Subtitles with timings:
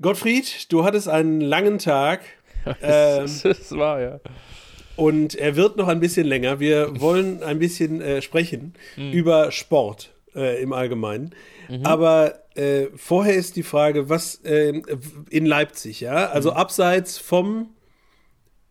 [0.00, 2.20] Gottfried, du hattest einen langen Tag.
[2.80, 4.20] das, ähm, das war ja.
[4.96, 6.60] Und er wird noch ein bisschen länger.
[6.60, 9.12] Wir wollen ein bisschen äh, sprechen mhm.
[9.12, 11.34] über Sport äh, im Allgemeinen.
[11.68, 11.84] Mhm.
[11.84, 14.82] Aber äh, vorher ist die Frage, was äh,
[15.30, 16.56] in Leipzig, ja, also mhm.
[16.56, 17.70] abseits vom,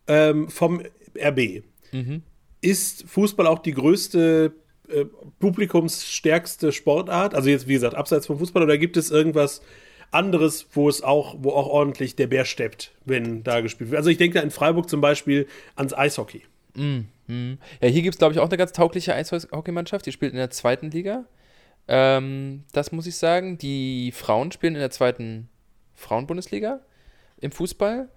[0.08, 0.82] ähm, vom
[1.18, 2.24] RB, mhm.
[2.62, 4.54] ist Fußball auch die größte
[4.90, 5.06] äh,
[5.40, 7.36] publikumsstärkste Sportart?
[7.36, 9.62] Also jetzt, wie gesagt, abseits vom Fußball oder gibt es irgendwas
[10.12, 13.98] anderes, wo es auch, wo auch ordentlich der Bär steppt, wenn da gespielt wird?
[13.98, 16.44] Also ich denke da in Freiburg zum Beispiel ans Eishockey.
[16.76, 17.02] Mm.
[17.82, 20.50] Ja, hier gibt es, glaube ich, auch eine ganz taugliche Eishockeymannschaft, die spielt in der
[20.50, 21.26] zweiten Liga.
[21.88, 23.58] Ähm, das muss ich sagen.
[23.58, 25.50] Die Frauen spielen in der zweiten
[25.96, 26.80] Frauenbundesliga
[27.42, 28.10] im Fußball.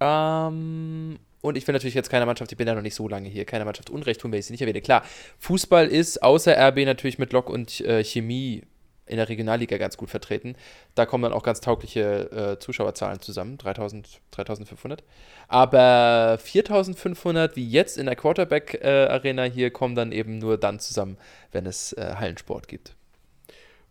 [0.00, 3.28] Ähm, und ich will natürlich jetzt keine Mannschaft, ich bin ja noch nicht so lange
[3.28, 4.80] hier, keine Mannschaft Unrecht tun, wenn ich sie nicht erwähne.
[4.80, 5.04] Klar,
[5.38, 8.62] Fußball ist außer RB natürlich mit Lok und äh, Chemie
[9.08, 10.56] in der Regionalliga ganz gut vertreten.
[10.94, 15.02] Da kommen dann auch ganz taugliche äh, Zuschauerzahlen zusammen, 3000, 3500.
[15.48, 21.16] Aber 4500 wie jetzt in der Quarterback-Arena äh, hier kommen dann eben nur dann zusammen,
[21.52, 22.94] wenn es äh, Hallensport gibt.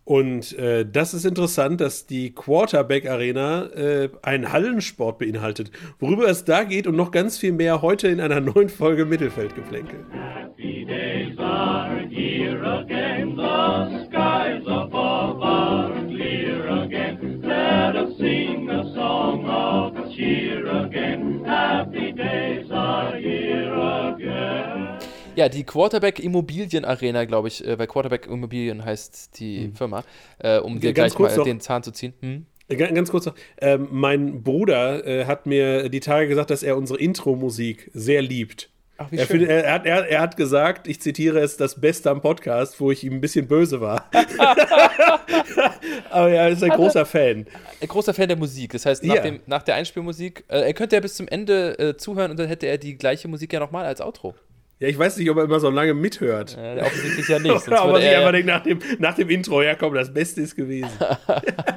[0.08, 5.70] Und äh, das ist interessant, dass die Quarterback Arena äh, einen Hallensport beinhaltet.
[6.00, 10.06] Worüber es da geht und noch ganz viel mehr heute in einer neuen Folge Mittelfeldgeplänkel.
[10.14, 17.42] Happy days are here again, the skies above are clear again.
[17.44, 21.44] Let us sing a song of cheer again.
[21.46, 25.00] Happy days are here again.
[25.36, 29.76] Ja, die Quarterback Immobilien Arena, glaube ich, äh, weil Quarterback Immobilien heißt die mhm.
[29.76, 30.04] Firma,
[30.40, 32.14] äh, um dir gleich mal noch, den Zahn zu ziehen.
[32.22, 32.46] Hm?
[32.76, 37.00] Ganz kurz noch, ähm, mein Bruder äh, hat mir die Tage gesagt, dass er unsere
[37.00, 38.70] Intro-Musik sehr liebt.
[38.98, 39.28] Ach, er.
[39.28, 42.92] Findet, er, hat, er, er, hat gesagt, ich zitiere es, das Beste am Podcast, wo
[42.92, 44.10] ich ihm ein bisschen böse war.
[46.10, 47.46] Aber er ist ein Aber großer Fan.
[47.80, 48.72] Ein großer Fan der Musik.
[48.74, 49.22] Das heißt, nach, ja.
[49.22, 52.48] dem, nach der Einspielmusik, äh, er könnte ja bis zum Ende äh, zuhören und dann
[52.48, 54.34] hätte er die gleiche Musik ja nochmal als Outro.
[54.80, 56.56] Ja, ich weiß nicht, ob er immer so lange mithört.
[56.56, 57.72] Ja, offensichtlich ja nicht.
[57.72, 60.92] Aber sich einfach denkt, nach dem, nach dem Intro, ja komm, das Beste ist gewesen.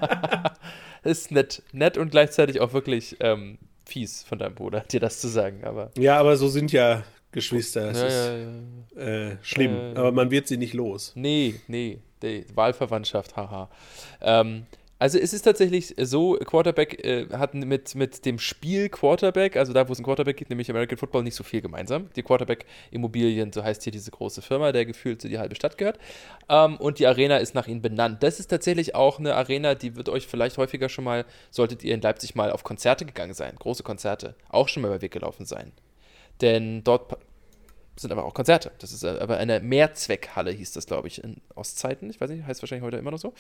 [1.03, 1.63] ist nett.
[1.73, 3.59] Nett und gleichzeitig auch wirklich ähm,
[3.91, 5.65] fies von deinem Bruder, dir das zu sagen.
[5.65, 7.91] Aber ja, aber so sind ja Geschwister.
[7.91, 9.75] Es ja, ist ja, äh, schlimm.
[9.75, 11.13] Äh, aber man wird sie nicht los.
[11.15, 11.99] Nee, nee.
[12.23, 13.71] Die Wahlverwandtschaft, haha.
[14.21, 14.67] Ähm,
[15.01, 19.89] also es ist tatsächlich so, Quarterback äh, hat mit, mit dem Spiel Quarterback, also da,
[19.89, 22.11] wo es ein Quarterback gibt, nämlich American Football, nicht so viel gemeinsam.
[22.17, 25.79] Die Quarterback Immobilien, so heißt hier diese große Firma, der gefühlt zu die halbe Stadt
[25.79, 25.99] gehört.
[26.51, 28.23] Ähm, und die Arena ist nach ihnen benannt.
[28.23, 31.95] Das ist tatsächlich auch eine Arena, die wird euch vielleicht häufiger schon mal, solltet ihr
[31.95, 35.47] in Leipzig mal auf Konzerte gegangen sein, große Konzerte, auch schon mal über Weg gelaufen
[35.47, 35.73] sein.
[36.43, 37.17] Denn dort
[38.01, 38.73] sind aber auch Konzerte.
[38.79, 42.09] Das ist aber eine Mehrzweckhalle, hieß das, glaube ich, in Ostzeiten.
[42.09, 43.35] Ich weiß nicht, heißt wahrscheinlich heute immer noch so.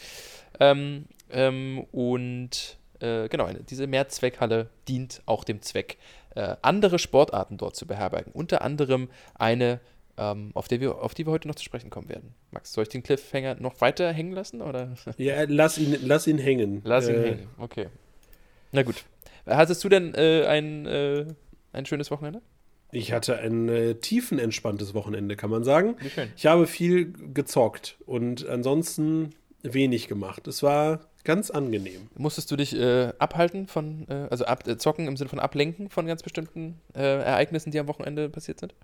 [0.59, 5.97] Ähm, ähm, und äh, genau, diese Mehrzweckhalle dient auch dem Zweck,
[6.35, 8.33] äh, andere Sportarten dort zu beherbergen.
[8.33, 9.81] Unter anderem eine,
[10.19, 12.35] ähm, auf, der wir, auf die wir heute noch zu sprechen kommen werden.
[12.51, 14.61] Max, soll ich den Cliffhanger noch weiter hängen lassen?
[14.61, 14.95] Oder?
[15.17, 16.83] Ja, lass ihn, lass ihn hängen.
[16.85, 17.31] Lass ihn äh.
[17.31, 17.89] hängen, okay.
[18.73, 19.05] Na gut.
[19.47, 21.27] Hattest du denn äh, ein, äh,
[21.73, 22.43] ein schönes Wochenende?
[22.93, 25.97] Ich hatte ein äh, tiefenentspanntes Wochenende, kann man sagen.
[26.37, 29.31] Ich habe viel gezockt und ansonsten
[29.63, 30.47] wenig gemacht.
[30.49, 32.09] Es war ganz angenehm.
[32.17, 35.91] Musstest du dich äh, abhalten von, äh, also ab, äh, zocken im Sinne von ablenken
[35.91, 38.75] von ganz bestimmten äh, Ereignissen, die am Wochenende passiert sind?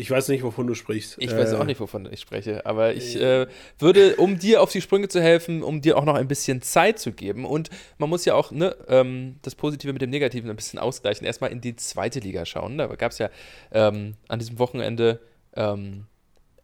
[0.00, 1.16] Ich weiß nicht, wovon du sprichst.
[1.18, 3.48] Ich weiß auch äh, nicht, wovon ich spreche, aber ich äh,
[3.80, 7.00] würde, um dir auf die Sprünge zu helfen, um dir auch noch ein bisschen Zeit
[7.00, 10.54] zu geben und man muss ja auch ne, ähm, das Positive mit dem Negativen ein
[10.54, 11.26] bisschen ausgleichen.
[11.26, 12.78] Erstmal in die zweite Liga schauen.
[12.78, 13.28] Da gab es ja
[13.72, 15.18] ähm, an diesem Wochenende
[15.56, 16.06] ähm,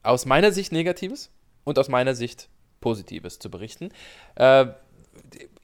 [0.05, 1.33] aus meiner Sicht Negatives
[1.65, 2.49] und aus meiner Sicht
[2.81, 3.89] Positives zu berichten.
[4.37, 4.67] Äh,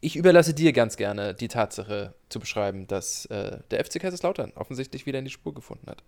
[0.00, 5.06] ich überlasse dir ganz gerne die Tatsache zu beschreiben, dass äh, der FC Kaiserslautern offensichtlich
[5.06, 6.02] wieder in die Spur gefunden hat.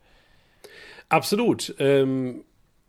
[1.12, 1.74] Absolut.
[1.78, 2.44] Ähm,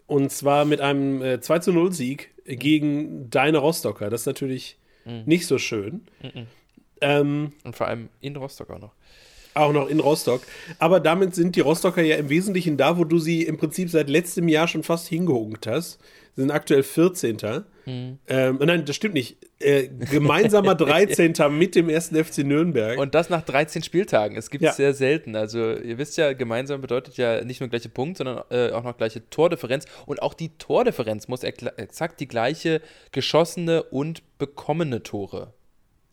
[0.08, 4.10] und zwar mit einem äh, 2 zu 0 Sieg gegen deine Rostocker.
[4.10, 5.24] Das ist natürlich mhm.
[5.26, 6.06] nicht so schön.
[6.22, 6.48] Mhm.
[7.02, 8.94] Ähm, und vor allem in Rostock auch noch.
[9.54, 10.42] Auch noch in Rostock.
[10.80, 14.10] Aber damit sind die Rostocker ja im Wesentlichen da, wo du sie im Prinzip seit
[14.10, 16.00] letztem Jahr schon fast hingehunkt hast.
[16.36, 17.38] Sie sind aktuell 14.
[17.86, 18.18] Mhm.
[18.28, 19.38] Ähm, nein, das stimmt nicht.
[19.60, 21.34] Äh, gemeinsamer 13.
[21.52, 22.98] mit dem ersten FC Nürnberg.
[22.98, 24.36] Und das nach 13 Spieltagen.
[24.36, 24.74] Es gibt es ja.
[24.74, 25.36] sehr selten.
[25.36, 28.98] Also, ihr wisst ja, gemeinsam bedeutet ja nicht nur gleiche Punkt, sondern äh, auch noch
[28.98, 29.86] gleiche Tordifferenz.
[30.08, 35.54] Und auch die Tordifferenz muss exakt die gleiche geschossene und bekommene Tore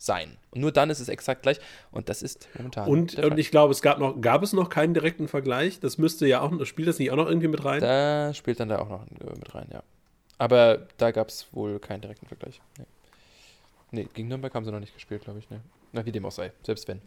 [0.01, 0.37] sein.
[0.49, 1.59] Und nur dann ist es exakt gleich.
[1.91, 2.89] Und das ist momentan.
[2.89, 5.79] Und, und ich glaube, es gab noch, gab es noch keinen direkten Vergleich.
[5.79, 7.81] Das müsste ja auch, spielt das nicht auch noch irgendwie mit rein?
[7.81, 9.83] Da spielt dann da auch noch äh, mit rein, ja.
[10.39, 12.59] Aber da gab es wohl keinen direkten Vergleich.
[12.79, 12.85] Nee.
[13.91, 15.49] Nee, gegen Nürnberg haben sie noch nicht gespielt, glaube ich.
[15.49, 15.61] Ne?
[15.91, 17.01] Na, wie dem auch sei, selbst wenn.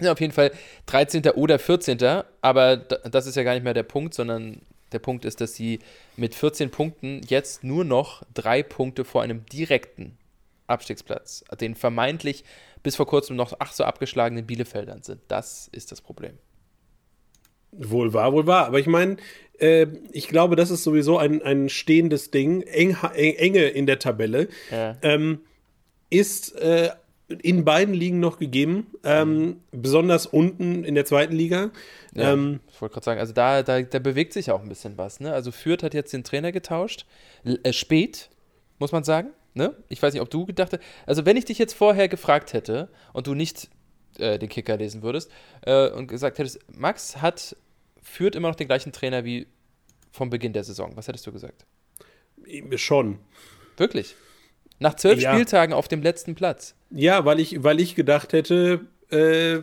[0.00, 0.50] Ja, auf jeden Fall
[0.86, 1.24] 13.
[1.30, 1.98] oder 14.
[2.40, 5.78] Aber das ist ja gar nicht mehr der Punkt, sondern der Punkt ist, dass sie
[6.16, 10.18] mit 14 Punkten jetzt nur noch drei Punkte vor einem direkten
[10.66, 12.44] Abstiegsplatz, den vermeintlich
[12.82, 15.20] bis vor kurzem noch ach so abgeschlagenen Bielefeldern sind.
[15.28, 16.38] Das ist das Problem.
[17.72, 18.66] Wohl wahr, wohl wahr.
[18.66, 19.16] Aber ich meine,
[19.58, 22.62] äh, ich glaube, das ist sowieso ein, ein stehendes Ding.
[22.62, 24.96] Eng, Enge in der Tabelle ja.
[25.02, 25.40] ähm,
[26.10, 26.90] ist äh,
[27.42, 28.86] in beiden Ligen noch gegeben.
[29.02, 29.60] Ähm, mhm.
[29.72, 31.70] Besonders unten in der zweiten Liga.
[32.14, 34.98] Ja, ähm, ich wollte gerade sagen, also da, da, da bewegt sich auch ein bisschen
[34.98, 35.20] was.
[35.20, 35.32] Ne?
[35.32, 37.06] Also Fürth hat jetzt den Trainer getauscht.
[37.44, 38.28] L äh, spät,
[38.78, 39.30] muss man sagen.
[39.54, 39.74] Ne?
[39.88, 40.82] Ich weiß nicht, ob du gedacht hast.
[41.06, 43.70] Also, wenn ich dich jetzt vorher gefragt hätte und du nicht
[44.18, 45.30] äh, den Kicker lesen würdest
[45.62, 47.56] äh, und gesagt hättest, Max hat
[48.04, 49.46] führt immer noch den gleichen Trainer wie
[50.12, 50.92] vom Beginn der Saison.
[50.96, 51.66] Was hättest du gesagt?
[52.76, 53.18] Schon.
[53.76, 54.14] Wirklich?
[54.78, 55.32] Nach zwölf ja.
[55.32, 56.74] Spieltagen auf dem letzten Platz.
[56.90, 59.62] Ja, weil ich, weil ich gedacht hätte, äh,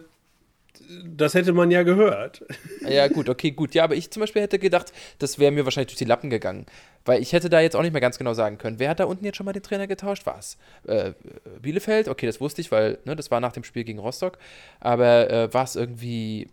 [1.05, 2.43] das hätte man ja gehört.
[2.87, 3.73] Ja, gut, okay, gut.
[3.73, 6.65] Ja, aber ich zum Beispiel hätte gedacht, das wäre mir wahrscheinlich durch die Lappen gegangen.
[7.05, 8.79] Weil ich hätte da jetzt auch nicht mehr ganz genau sagen können.
[8.79, 10.25] Wer hat da unten jetzt schon mal den Trainer getauscht?
[10.25, 10.57] Was?
[10.85, 11.13] Äh,
[11.61, 12.07] Bielefeld?
[12.07, 14.37] Okay, das wusste ich, weil ne, das war nach dem Spiel gegen Rostock.
[14.79, 16.49] Aber äh, war es irgendwie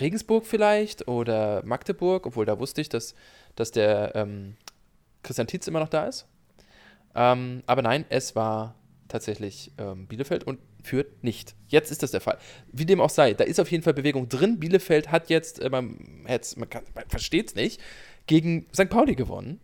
[0.00, 2.26] Regensburg vielleicht oder Magdeburg?
[2.26, 3.14] Obwohl da wusste ich, dass,
[3.54, 4.56] dass der ähm,
[5.22, 6.26] Christian Tietz immer noch da ist.
[7.14, 8.74] Ähm, aber nein, es war
[9.08, 11.54] tatsächlich ähm, Bielefeld und führt nicht.
[11.68, 12.38] Jetzt ist das der Fall.
[12.72, 14.58] Wie dem auch sei, da ist auf jeden Fall Bewegung drin.
[14.58, 17.80] Bielefeld hat jetzt, äh, man, man, man versteht es nicht,
[18.26, 18.88] gegen St.
[18.88, 19.60] Pauli gewonnen.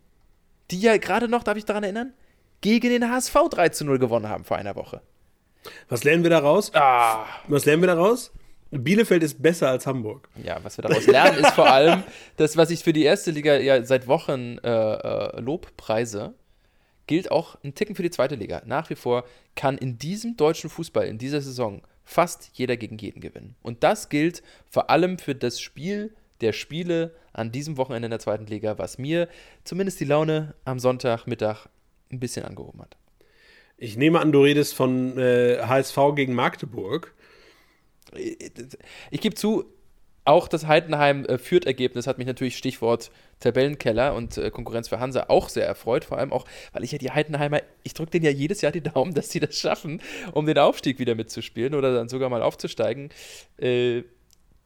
[0.70, 2.14] Die ja gerade noch, darf ich daran erinnern,
[2.61, 5.02] gegen den HSV 3 zu 0 gewonnen haben vor einer Woche.
[5.88, 6.75] Was lernen wir daraus?
[6.75, 7.26] Ah.
[7.49, 8.32] Was lernen wir daraus?
[8.70, 10.29] Bielefeld ist besser als Hamburg.
[10.43, 12.02] Ja, was wir daraus lernen, ist vor allem
[12.37, 16.35] das, was ich für die erste Liga ja seit Wochen äh, äh, Lobpreise
[17.06, 18.62] gilt auch ein Ticken für die zweite Liga.
[18.67, 19.25] Nach wie vor
[19.55, 23.56] kann in diesem deutschen Fußball, in dieser Saison, fast jeder gegen jeden gewinnen.
[23.62, 28.21] Und das gilt vor allem für das Spiel der Spiele an diesem Wochenende in der
[28.21, 29.29] zweiten Liga, was mir
[29.65, 31.67] zumindest die Laune am Sonntagmittag
[32.12, 32.97] ein bisschen angehoben hat.
[33.77, 37.15] Ich nehme an, du redest von äh, HSV gegen Magdeburg.
[39.11, 39.65] Ich gebe zu,
[40.25, 43.11] auch das Heidenheim-Führt-Ergebnis hat mich natürlich Stichwort
[43.41, 46.05] Tabellenkeller und äh, Konkurrenz für Hansa auch sehr erfreut.
[46.05, 48.81] Vor allem auch, weil ich ja die Heidenheimer, ich drücke denen ja jedes Jahr die
[48.81, 50.00] Daumen, dass sie das schaffen,
[50.32, 53.11] um den Aufstieg wieder mitzuspielen oder dann sogar mal aufzusteigen.
[53.59, 54.03] Äh,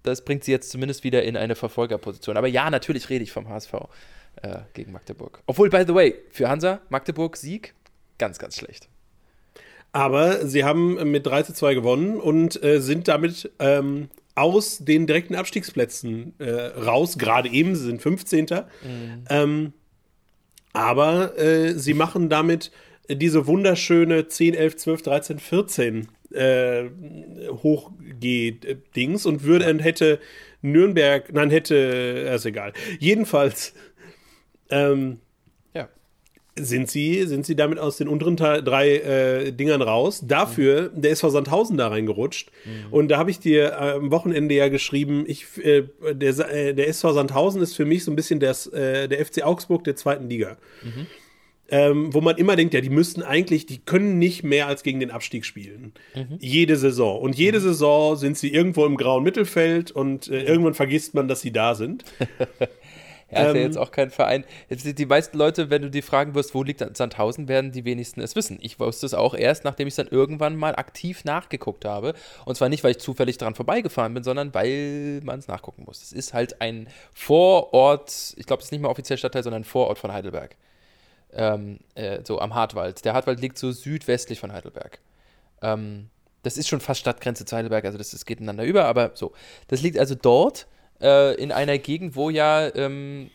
[0.05, 2.37] das bringt sie jetzt zumindest wieder in eine Verfolgerposition.
[2.37, 3.75] Aber ja, natürlich rede ich vom HSV
[4.43, 5.43] äh, gegen Magdeburg.
[5.47, 7.75] Obwohl, by the way, für Hansa, Magdeburg Sieg,
[8.19, 8.89] ganz, ganz schlecht.
[9.91, 14.09] Aber sie haben mit 3 zu 2 gewonnen und äh, sind damit ähm,
[14.41, 17.19] aus den direkten Abstiegsplätzen äh, raus.
[17.19, 18.45] Gerade eben, sie sind 15.
[18.45, 19.25] Mhm.
[19.29, 19.73] Ähm,
[20.73, 22.71] aber äh, sie machen damit
[23.11, 26.85] diese wunderschöne 10, 11, 12, 13, 14 äh,
[27.51, 29.83] Hochgeh-Dings und würde, ja.
[29.83, 30.21] hätte
[30.61, 31.75] Nürnberg, nein, hätte,
[32.35, 32.73] ist egal.
[32.99, 33.75] Jedenfalls
[34.71, 35.21] ähm,
[36.63, 40.23] sind sie, sind sie damit aus den unteren drei äh, Dingern raus.
[40.27, 41.03] Dafür, mhm.
[41.03, 42.51] der SV Sandhausen da reingerutscht.
[42.65, 42.93] Mhm.
[42.93, 47.13] Und da habe ich dir am Wochenende ja geschrieben, ich, äh, der, äh, der SV
[47.13, 50.57] Sandhausen ist für mich so ein bisschen das, äh, der FC Augsburg der zweiten Liga.
[50.83, 51.07] Mhm.
[51.71, 55.01] Ähm, wo man immer denkt, ja, die müssten eigentlich, die können nicht mehr als gegen
[55.01, 55.93] den Abstieg spielen.
[56.15, 56.39] Mhm.
[56.41, 57.21] Jede Saison.
[57.21, 57.63] Und jede mhm.
[57.63, 61.75] Saison sind sie irgendwo im grauen Mittelfeld und äh, irgendwann vergisst man, dass sie da
[61.75, 62.05] sind.
[63.31, 64.45] Er ist ähm, ja jetzt auch kein Verein.
[64.71, 68.35] Die meisten Leute, wenn du die fragen wirst, wo liegt Sandhausen, werden die wenigsten es
[68.35, 68.59] wissen.
[68.63, 72.15] Ich wusste es auch erst, nachdem ich es dann irgendwann mal aktiv nachgeguckt habe.
[72.47, 76.03] Und zwar nicht, weil ich zufällig daran vorbeigefahren bin, sondern weil man es nachgucken muss.
[76.03, 79.65] Es ist halt ein Vorort, ich glaube, es ist nicht mal offiziell Stadtteil, sondern ein
[79.65, 80.57] Vorort von Heidelberg.
[81.33, 83.05] Ähm, äh, so am Hartwald.
[83.05, 85.01] Der Hartwald liegt so südwestlich von Heidelberg.
[85.61, 86.09] Ähm,
[86.43, 89.33] das ist schon fast Stadtgrenze zu Heidelberg, also das, das geht ineinander über, aber so.
[89.67, 90.67] Das liegt also dort
[91.01, 93.31] äh, in einer Gegend, wo ja ähm,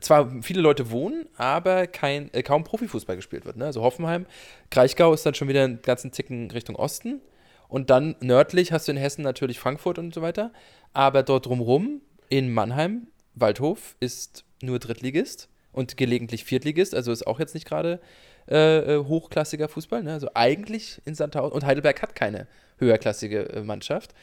[0.00, 3.56] zwar viele Leute wohnen, aber kein, äh, kaum Profifußball gespielt wird.
[3.56, 3.66] Ne?
[3.66, 4.26] Also Hoffenheim,
[4.70, 7.20] Kraichgau ist dann schon wieder einen ganzen Ticken Richtung Osten.
[7.68, 10.52] Und dann nördlich hast du in Hessen natürlich Frankfurt und so weiter.
[10.94, 16.94] Aber dort drumherum in Mannheim, Waldhof, ist nur Drittligist und gelegentlich Viertligist.
[16.94, 18.00] Also ist auch jetzt nicht gerade
[18.48, 20.02] äh, äh hochklassiger Fußball.
[20.02, 20.12] Ne?
[20.12, 21.52] Also eigentlich in Sandhausen.
[21.52, 22.46] Und Heidelberg hat keine
[22.78, 24.14] höherklassige äh, Mannschaft.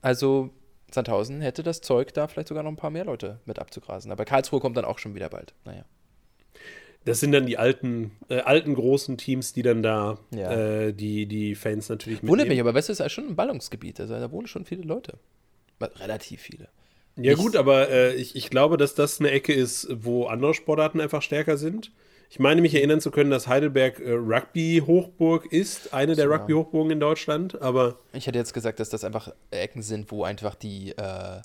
[0.00, 0.50] Also
[0.94, 4.12] Sandhausen hätte das Zeug, da vielleicht sogar noch ein paar mehr Leute mit abzugrasen.
[4.12, 5.54] Aber Karlsruhe kommt dann auch schon wieder bald.
[5.64, 5.84] Naja.
[7.04, 10.52] Das sind dann die alten, äh, alten großen Teams, die dann da ja.
[10.52, 12.30] äh, die, die Fans natürlich mitnehmen.
[12.30, 13.98] Wundert mich, aber es ist ja schon ein Ballungsgebiet.
[14.00, 15.18] Also da wohnen schon viele Leute.
[15.80, 16.68] Relativ viele.
[17.16, 20.54] Ja, Nicht gut, aber äh, ich, ich glaube, dass das eine Ecke ist, wo andere
[20.54, 21.90] Sportarten einfach stärker sind.
[22.32, 26.98] Ich meine mich erinnern zu können, dass Heidelberg äh, Rugby-Hochburg ist, eine der Rugby-Hochburgen in
[26.98, 27.98] Deutschland, aber.
[28.14, 31.42] Ich hätte jetzt gesagt, dass das einfach Ecken sind, wo einfach die, äh,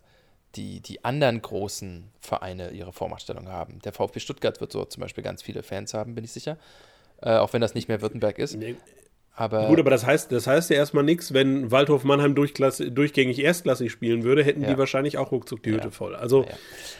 [0.55, 3.79] die, die anderen großen Vereine ihre Vormachtstellung haben.
[3.79, 6.57] Der VfB Stuttgart wird so zum Beispiel ganz viele Fans haben, bin ich sicher.
[7.21, 8.55] Äh, auch wenn das nicht mehr Württemberg ist.
[8.55, 8.77] Nee.
[9.39, 13.91] Aber Gut, aber das heißt, das heißt ja erstmal nichts, wenn Waldhof Mannheim durchgängig erstklassig
[13.91, 14.73] spielen würde, hätten ja.
[14.73, 15.91] die wahrscheinlich auch ruckzuck die Hütte ja.
[15.91, 16.15] voll.
[16.15, 16.49] Also, ja.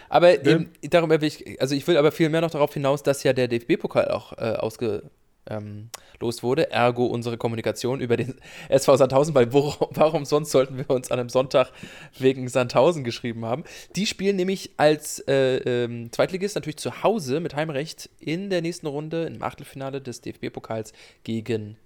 [0.08, 0.39] Aber ne?
[0.46, 3.34] eben, darum will ich, also ich will aber viel mehr noch darauf hinaus, dass ja
[3.34, 5.01] der DFB-Pokal auch äh, ausgelost
[5.50, 5.89] ähm,
[6.20, 8.36] wurde, ergo unsere Kommunikation über den
[8.70, 11.72] SV Sandhausen, weil worum, warum sonst sollten wir uns an einem Sonntag
[12.20, 13.63] wegen Sandhausen geschrieben haben?
[13.96, 18.86] Die spielen nämlich als äh, ähm, Zweitligist natürlich zu Hause mit Heimrecht in der nächsten
[18.86, 21.77] Runde im Achtelfinale des DFB-Pokals gegen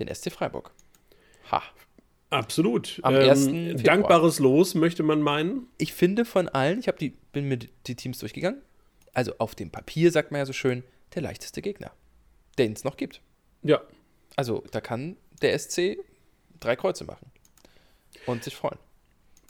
[0.00, 0.72] den SC Freiburg.
[1.50, 1.62] Ha.
[2.30, 3.00] Absolut.
[3.02, 5.66] Am ähm, dankbares Los, möchte man meinen.
[5.78, 8.62] Ich finde von allen, ich die, bin mir die Teams durchgegangen,
[9.12, 11.90] also auf dem Papier sagt man ja so schön, der leichteste Gegner,
[12.58, 13.20] den es noch gibt.
[13.62, 13.80] Ja.
[14.36, 15.98] Also da kann der SC
[16.60, 17.30] drei Kreuze machen
[18.26, 18.78] und sich freuen.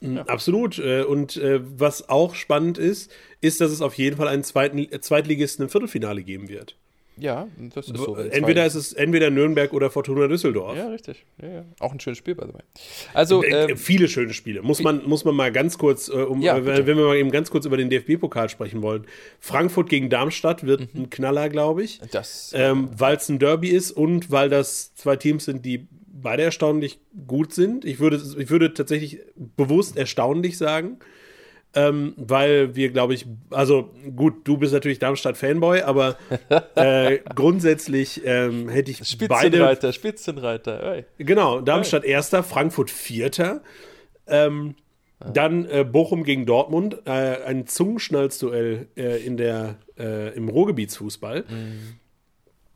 [0.00, 0.22] Mm, ja.
[0.24, 0.78] Absolut.
[0.78, 4.88] Äh, und äh, was auch spannend ist, ist, dass es auf jeden Fall einen zweiten,
[5.02, 6.76] Zweitligisten im Viertelfinale geben wird.
[7.20, 8.16] Ja, das ist so.
[8.16, 10.76] Entweder ist es entweder Nürnberg oder Fortuna Düsseldorf.
[10.76, 11.24] Ja, richtig.
[11.40, 11.64] Ja, ja.
[11.78, 12.62] Auch ein schönes Spiel, by the way.
[13.14, 14.62] Also, äh, ähm, viele schöne Spiele.
[14.62, 17.30] Muss man, muss man mal ganz kurz, äh, um, ja, äh, wenn wir mal eben
[17.30, 19.06] ganz kurz über den DFB-Pokal sprechen wollen.
[19.38, 21.02] Frankfurt gegen Darmstadt wird mhm.
[21.02, 22.00] ein Knaller, glaube ich.
[22.10, 26.42] Das, ähm, weil es ein Derby ist und weil das zwei Teams sind, die beide
[26.42, 27.84] erstaunlich gut sind.
[27.84, 29.20] Ich würde, ich würde tatsächlich
[29.56, 30.98] bewusst erstaunlich sagen
[31.74, 36.16] ähm, weil wir, glaube ich, also gut, du bist natürlich Darmstadt-Fanboy, aber
[36.74, 39.92] äh, grundsätzlich ähm, hätte ich Spitzenreiter, beide.
[39.92, 41.04] Spitzenreiter, Oi.
[41.18, 42.08] Genau, Darmstadt Oi.
[42.08, 43.62] erster, Frankfurt vierter.
[44.26, 44.74] Ähm,
[45.22, 45.30] ja.
[45.30, 51.44] Dann äh, Bochum gegen Dortmund, äh, ein Zungenschnalzduell äh, in der, äh, im Ruhrgebietsfußball.
[51.48, 51.94] Mhm.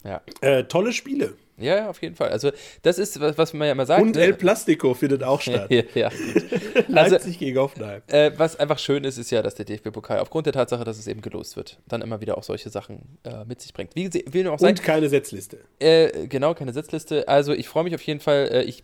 [0.05, 0.21] Ja.
[0.41, 1.35] Äh, tolle Spiele.
[1.57, 2.31] Ja, auf jeden Fall.
[2.31, 2.51] Also,
[2.83, 4.03] das ist, was, was man ja immer sagt.
[4.03, 4.23] Und ne?
[4.23, 5.71] El Plastico findet auch statt.
[5.71, 6.11] ja, ja.
[6.89, 8.03] Leipzig also, gegen Hoffenheim.
[8.09, 11.07] Äh, was einfach schön ist, ist ja, dass der DFB-Pokal aufgrund der Tatsache, dass es
[11.07, 13.95] eben gelost wird, dann immer wieder auch solche Sachen äh, mit sich bringt.
[13.95, 15.61] Wie will auch sein, Und keine Setzliste.
[15.79, 17.29] Äh, genau, keine Setzliste.
[17.29, 18.49] Also, ich freue mich auf jeden Fall.
[18.51, 18.83] Äh, ich,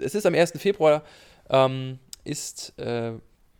[0.00, 0.52] es ist am 1.
[0.56, 1.02] Februar,
[1.48, 3.12] ähm, ist äh,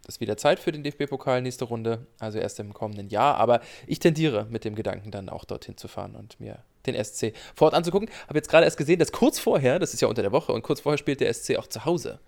[0.08, 3.36] ist wieder Zeit für den DFB-Pokal, nächste Runde, also erst im kommenden Jahr.
[3.36, 7.32] Aber ich tendiere mit dem Gedanken, dann auch dorthin zu fahren und mir den SC
[7.54, 8.08] vor Ort anzugucken.
[8.28, 10.62] Habe jetzt gerade erst gesehen, dass kurz vorher, das ist ja unter der Woche, und
[10.62, 12.18] kurz vorher spielt der SC auch zu Hause.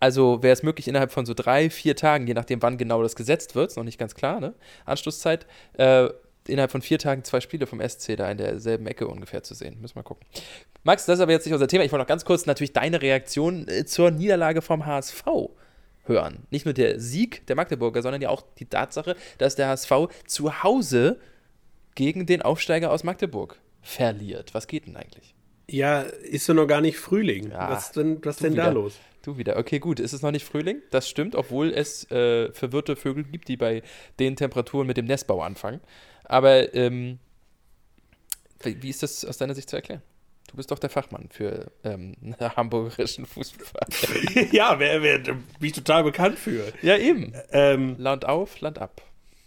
[0.00, 3.16] Also wäre es möglich, innerhalb von so drei, vier Tagen, je nachdem, wann genau das
[3.16, 4.54] gesetzt wird, ist noch nicht ganz klar, ne?
[4.84, 6.08] Anschlusszeit, äh,
[6.46, 9.80] innerhalb von vier Tagen zwei Spiele vom SC da in derselben Ecke ungefähr zu sehen.
[9.80, 10.26] Müssen wir mal gucken.
[10.82, 11.84] Max, das ist aber jetzt nicht unser Thema.
[11.84, 15.24] Ich wollte noch ganz kurz natürlich deine Reaktion äh, zur Niederlage vom HSV
[16.04, 16.46] hören.
[16.50, 19.92] Nicht nur der Sieg der Magdeburger, sondern ja auch die Tatsache, dass der HSV
[20.26, 21.18] zu Hause
[21.94, 24.54] gegen den Aufsteiger aus Magdeburg verliert.
[24.54, 25.34] Was geht denn eigentlich?
[25.68, 27.50] Ja, ist ja noch gar nicht Frühling.
[27.50, 28.98] Ja, was denn, was denn da los?
[29.22, 29.56] Du wieder.
[29.56, 30.00] Okay, gut.
[30.00, 30.82] Ist es noch nicht Frühling?
[30.90, 33.82] Das stimmt, obwohl es äh, verwirrte Vögel gibt, die bei
[34.18, 35.80] den Temperaturen mit dem Nestbau anfangen.
[36.24, 37.18] Aber ähm,
[38.62, 40.02] wie ist das aus deiner Sicht zu erklären?
[40.50, 43.86] Du bist doch der Fachmann für ähm, hamburgerischen Fußball.
[44.52, 46.72] ja, wer, wer, bin ich total bekannt für.
[46.82, 47.32] Ja, eben.
[47.50, 49.00] Ähm, Land auf, Land ab.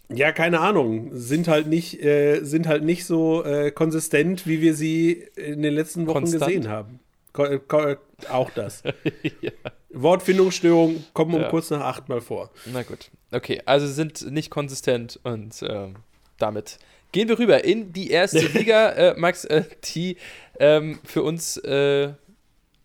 [0.10, 1.10] Ja, keine Ahnung.
[1.12, 5.74] Sind halt nicht, äh, sind halt nicht so äh, konsistent, wie wir sie in den
[5.74, 6.46] letzten Wochen Konstant.
[6.46, 7.00] gesehen haben.
[7.34, 7.96] Ko ko
[8.30, 8.84] auch das.
[9.42, 9.52] ja.
[9.92, 11.50] Wortfindungsstörungen kommen um ja.
[11.50, 12.52] kurz nach acht mal vor.
[12.66, 13.12] Na gut.
[13.32, 15.90] Okay, also sind nicht konsistent und äh,
[16.38, 16.80] damit
[17.12, 20.18] gehen wir rüber in die erste Liga, äh, Max, äh, die
[20.60, 22.14] ähm, für uns, äh,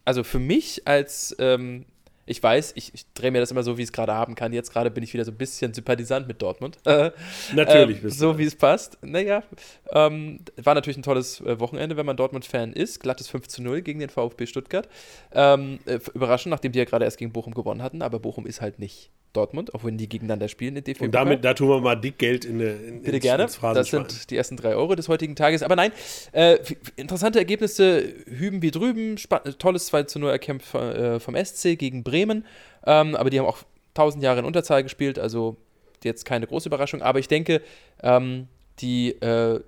[0.05, 1.85] also für mich als, ähm,
[2.25, 4.53] ich weiß, ich, ich drehe mir das immer so, wie ich es gerade haben kann.
[4.53, 6.79] Jetzt gerade bin ich wieder so ein bisschen Sympathisant mit Dortmund.
[7.55, 8.03] natürlich.
[8.03, 8.99] Ähm, so wie es passt.
[9.03, 9.43] Naja,
[9.91, 13.01] ähm, war natürlich ein tolles äh, Wochenende, wenn man Dortmund-Fan ist.
[13.01, 14.89] Glattes 5 zu 0 gegen den VfB Stuttgart.
[15.33, 18.61] Ähm, äh, überraschend, nachdem die ja gerade erst gegen Bochum gewonnen hatten, aber Bochum ist
[18.61, 21.03] halt nicht Dortmund, auch wenn die gegeneinander spielen in DFB.
[21.03, 23.45] Und damit, da tun wir mal dick Geld in, in Bitte ins, gerne.
[23.45, 25.63] Ins das sind die ersten drei Euro des heutigen Tages.
[25.63, 25.93] Aber nein,
[26.33, 26.59] äh,
[26.97, 29.17] interessante Ergebnisse hüben wie drüben.
[29.59, 32.45] tolles 2 zu 0 erkämpft äh, vom SC gegen Bremen.
[32.87, 33.59] Ähm, aber die haben auch
[33.95, 35.57] tausend Jahre in Unterzahl gespielt, also
[36.05, 37.03] jetzt keine große Überraschung.
[37.03, 37.63] Aber ich denke,
[38.03, 38.49] ähm,
[38.81, 39.61] die äh,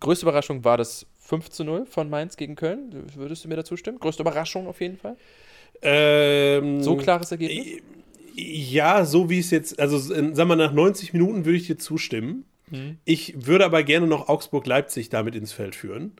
[0.00, 3.04] größte Überraschung war das 5 zu 0 von Mainz gegen Köln.
[3.14, 3.98] Würdest du mir dazu stimmen?
[3.98, 5.16] Größte Überraschung auf jeden Fall.
[5.80, 7.82] Ähm, so klares Ergebnis?
[8.34, 12.44] Ja, so wie es jetzt, also sagen wir nach 90 Minuten würde ich dir zustimmen.
[12.70, 12.98] Mhm.
[13.04, 16.12] Ich würde aber gerne noch Augsburg-Leipzig damit ins Feld führen,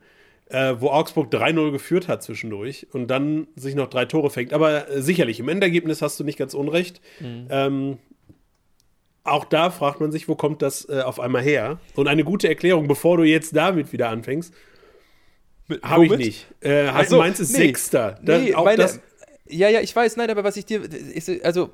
[0.48, 4.52] äh, wo Augsburg 3-0 geführt hat zwischendurch und dann sich noch drei Tore fängt.
[4.52, 7.00] Aber äh, sicherlich, im Endergebnis hast du nicht ganz unrecht.
[7.20, 7.46] Mhm.
[7.50, 7.98] Ähm,
[9.24, 11.78] auch da fragt man sich, wo kommt das äh, auf einmal her?
[11.94, 14.52] Und eine gute Erklärung, bevor du jetzt damit wieder anfängst,
[15.82, 16.46] habe ich nicht.
[16.60, 18.18] Äh, so, meinst du nee, Sechster?
[18.22, 18.88] Nee, meine,
[19.48, 20.82] ja, ja, ich weiß, nein, aber was ich dir,
[21.44, 21.70] also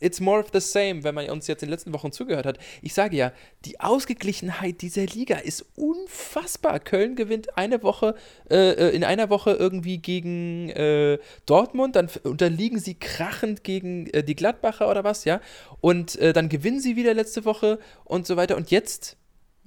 [0.00, 2.58] it's more of the same, wenn man uns jetzt in den letzten Wochen zugehört hat.
[2.82, 3.32] Ich sage ja,
[3.64, 6.80] die Ausgeglichenheit dieser Liga ist unfassbar.
[6.80, 8.14] Köln gewinnt eine Woche,
[8.50, 14.24] äh, äh, in einer Woche irgendwie gegen äh, Dortmund, dann unterliegen sie krachend gegen äh,
[14.24, 15.40] die Gladbacher oder was, ja.
[15.80, 18.56] Und äh, dann gewinnen sie wieder letzte Woche und so weiter.
[18.56, 19.16] Und jetzt,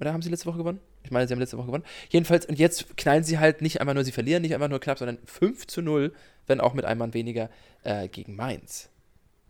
[0.00, 0.80] oder haben sie letzte Woche gewonnen?
[1.04, 1.84] Ich meine, sie haben letzte Woche gewonnen.
[2.08, 4.98] Jedenfalls, und jetzt knallen sie halt nicht einfach nur, sie verlieren nicht einfach nur knapp,
[4.98, 6.12] sondern 5 zu 0,
[6.46, 7.50] wenn auch mit einem Mann weniger,
[7.84, 8.88] äh, gegen Mainz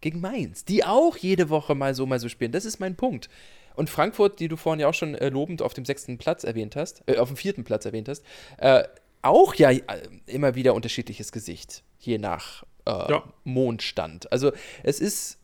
[0.04, 2.52] gegen Mainz, die auch jede Woche mal so, mal so spielen.
[2.52, 3.30] Das ist mein Punkt.
[3.74, 6.76] Und Frankfurt, die du vorhin ja auch schon äh, lobend auf dem sechsten Platz erwähnt
[6.76, 8.22] hast, äh, auf dem vierten Platz erwähnt hast,
[8.58, 8.84] äh,
[9.22, 9.82] auch ja äh,
[10.26, 13.24] immer wieder unterschiedliches Gesicht, je nach äh, ja.
[13.44, 14.30] Mondstand.
[14.30, 15.38] Also es ist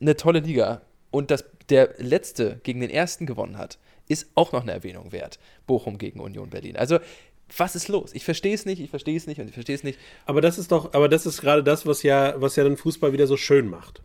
[0.00, 0.82] eine tolle Liga.
[1.10, 5.38] Und dass der letzte gegen den ersten gewonnen hat, ist auch noch eine Erwähnung wert.
[5.66, 6.76] Bochum gegen Union Berlin.
[6.76, 6.98] Also
[7.56, 8.10] was ist los?
[8.14, 9.98] Ich verstehe es nicht, ich verstehe es nicht und ich verstehe es nicht.
[10.26, 13.12] Aber das ist doch, aber das ist gerade das, was ja, was ja den Fußball
[13.12, 14.02] wieder so schön macht.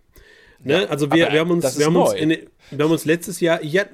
[0.63, 0.83] Ne?
[0.83, 2.29] Ja, also wir, wir haben uns, wir haben uns, in,
[2.71, 3.85] wir haben uns letztes Jahr ja,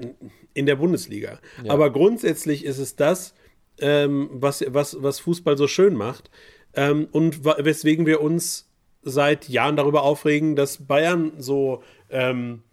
[0.54, 1.40] in der Bundesliga.
[1.64, 1.74] Ja.
[1.74, 3.34] Aber grundsätzlich ist es das,
[3.80, 6.30] ähm, was, was, was Fußball so schön macht
[6.74, 8.70] ähm, und weswegen wir uns
[9.02, 12.64] seit Jahren darüber aufregen, dass Bayern so ähm,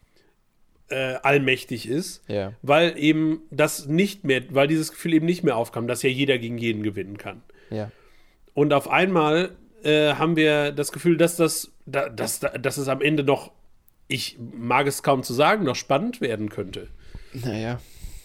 [0.88, 2.52] äh, allmächtig ist, ja.
[2.62, 6.38] weil eben das nicht mehr, weil dieses Gefühl eben nicht mehr aufkam, dass ja jeder
[6.38, 7.42] gegen jeden gewinnen kann.
[7.70, 7.90] Ja.
[8.54, 13.02] Und auf einmal äh, haben wir das Gefühl, dass das, da, dass, dass es am
[13.02, 13.52] Ende noch,
[14.08, 16.88] ich mag es kaum zu sagen, noch spannend werden könnte.
[17.32, 17.80] Naja.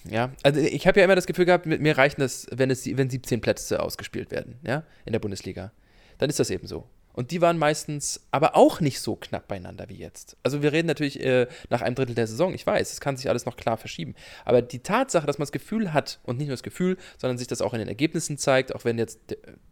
[0.09, 2.85] Ja, also ich habe ja immer das Gefühl gehabt, mit mir reichen das, wenn es
[2.97, 5.71] wenn 17 Plätze ausgespielt werden, ja, in der Bundesliga.
[6.17, 6.87] Dann ist das eben so.
[7.13, 10.37] Und die waren meistens aber auch nicht so knapp beieinander wie jetzt.
[10.43, 13.29] Also wir reden natürlich äh, nach einem Drittel der Saison, ich weiß, es kann sich
[13.29, 14.15] alles noch klar verschieben.
[14.45, 17.47] Aber die Tatsache, dass man das Gefühl hat, und nicht nur das Gefühl, sondern sich
[17.47, 19.19] das auch in den Ergebnissen zeigt, auch wenn jetzt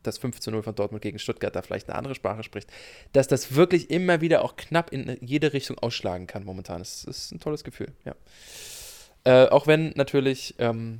[0.03, 2.69] das 5 zu 0 von Dortmund gegen Stuttgart da vielleicht eine andere Sprache spricht,
[3.13, 6.80] dass das wirklich immer wieder auch knapp in jede Richtung ausschlagen kann momentan.
[6.80, 8.15] Das ist ein tolles Gefühl, ja.
[9.25, 10.99] Äh, auch wenn natürlich ähm,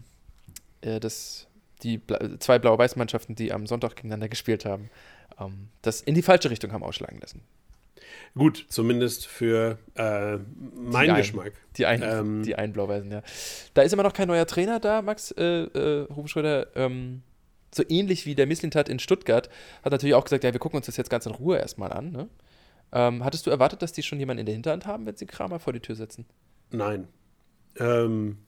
[0.82, 1.47] äh, das,
[1.84, 4.89] die Bla zwei blau-weiß-Mannschaften, die am Sonntag gegeneinander gespielt haben,
[5.39, 7.41] ähm, das in die falsche Richtung haben ausschlagen lassen.
[8.36, 10.38] Gut, zumindest für äh,
[10.75, 11.54] meinen Geschmack.
[11.78, 13.23] Die einen, ähm, die einen Blau-Weißen, ja.
[13.73, 16.67] Da ist immer noch kein neuer Trainer da, Max äh, äh, Hofschröder.
[16.75, 17.23] Ähm,
[17.73, 19.49] so ähnlich wie der Misslintat in Stuttgart,
[19.84, 22.12] hat natürlich auch gesagt, ja, wir gucken uns das jetzt ganz in Ruhe erstmal an.
[22.12, 22.30] Ne?
[22.91, 25.60] Ähm, hattest du erwartet, dass die schon jemanden in der Hinterhand haben, wenn sie Kramer
[25.60, 26.25] vor die Tür setzen?
[26.71, 27.08] Nein.
[27.78, 28.39] Ähm,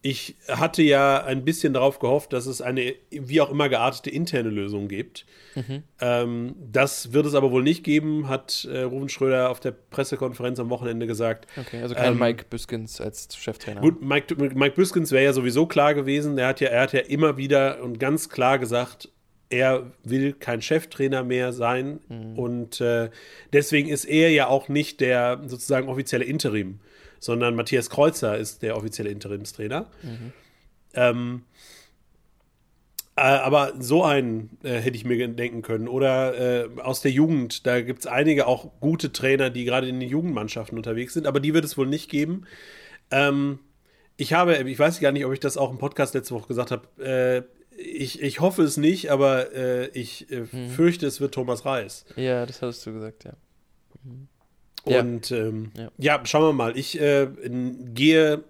[0.00, 4.48] ich hatte ja ein bisschen darauf gehofft, dass es eine wie auch immer geartete interne
[4.48, 5.26] Lösung gibt.
[5.56, 5.82] Mhm.
[6.00, 10.60] Ähm, das wird es aber wohl nicht geben, hat äh, Ruben Schröder auf der Pressekonferenz
[10.60, 11.48] am Wochenende gesagt.
[11.56, 13.80] Okay, also kein ähm, Mike Büskens als Cheftrainer.
[13.80, 16.38] Gut, Mike, Mike Büskens wäre ja sowieso klar gewesen.
[16.38, 19.08] Er hat ja, er hat ja immer wieder und ganz klar gesagt,
[19.50, 22.00] er will kein Cheftrainer mehr sein.
[22.08, 22.38] Mhm.
[22.38, 23.10] Und äh,
[23.52, 26.78] deswegen ist er ja auch nicht der sozusagen offizielle Interim
[27.18, 29.90] sondern Matthias Kreuzer ist der offizielle Interimstrainer.
[30.02, 30.32] Mhm.
[30.94, 31.42] Ähm,
[33.16, 35.88] äh, aber so einen äh, hätte ich mir denken können.
[35.88, 39.98] Oder äh, aus der Jugend, da gibt es einige auch gute Trainer, die gerade in
[39.98, 42.46] den Jugendmannschaften unterwegs sind, aber die wird es wohl nicht geben.
[43.10, 43.58] Ähm,
[44.16, 46.70] ich habe, ich weiß gar nicht, ob ich das auch im Podcast letzte Woche gesagt
[46.70, 46.86] habe.
[47.02, 47.42] Äh,
[47.80, 50.70] ich, ich hoffe es nicht, aber äh, ich äh, mhm.
[50.70, 52.04] fürchte, es wird Thomas Reis.
[52.16, 53.32] Ja, das hattest du gesagt, ja.
[54.04, 54.28] Mhm.
[54.88, 55.90] Und ähm, ja.
[55.98, 56.26] ja.
[56.26, 56.76] schauen wir mal.
[56.76, 57.28] Ich äh,
[57.94, 58.44] gehe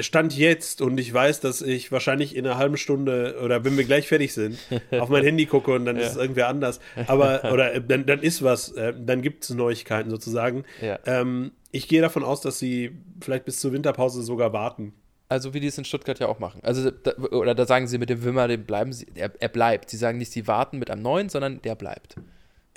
[0.00, 3.84] Stand jetzt und ich weiß, dass ich wahrscheinlich in einer halben Stunde oder wenn wir
[3.84, 4.58] gleich fertig sind,
[4.92, 6.02] auf mein Handy gucke und dann ja.
[6.02, 6.80] ist es irgendwer anders.
[7.06, 10.64] Aber, oder äh, dann, dann ist was, äh, dann gibt es Neuigkeiten sozusagen.
[10.80, 10.98] Ja.
[11.06, 14.94] Ähm, ich gehe davon aus, dass sie vielleicht bis zur Winterpause sogar warten.
[15.28, 16.60] Also wie die es in Stuttgart ja auch machen.
[16.62, 19.90] Also da, oder da sagen sie mit dem Wimmer, dem bleiben sie, er, er bleibt.
[19.90, 22.16] Sie sagen nicht, sie warten mit einem neuen, sondern der bleibt.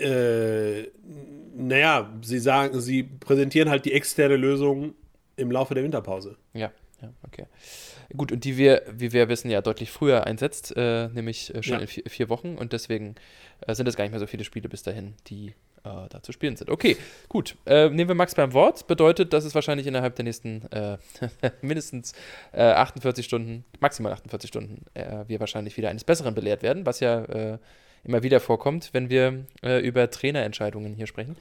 [0.01, 0.91] Äh,
[1.55, 4.93] naja, sie sagen, sie präsentieren halt die externe Lösung
[5.35, 6.37] im Laufe der Winterpause.
[6.53, 7.45] Ja, ja, okay.
[8.15, 11.75] Gut, und die wir, wie wir wissen, ja deutlich früher einsetzt, äh, nämlich äh, schon
[11.75, 11.79] ja.
[11.81, 13.15] in vier, vier, Wochen und deswegen
[13.65, 16.31] äh, sind es gar nicht mehr so viele Spiele bis dahin, die äh, da zu
[16.31, 16.69] spielen sind.
[16.69, 16.97] Okay,
[17.29, 17.55] gut.
[17.65, 18.87] Äh, nehmen wir Max beim Wort.
[18.87, 20.97] Bedeutet, dass es wahrscheinlich innerhalb der nächsten äh,
[21.61, 22.13] mindestens
[22.53, 24.85] 48 Stunden, maximal 48 Stunden,
[25.27, 27.59] wir wahrscheinlich wieder eines Besseren belehrt werden, was ja
[28.03, 31.35] immer wieder vorkommt, wenn wir äh, über Trainerentscheidungen hier sprechen.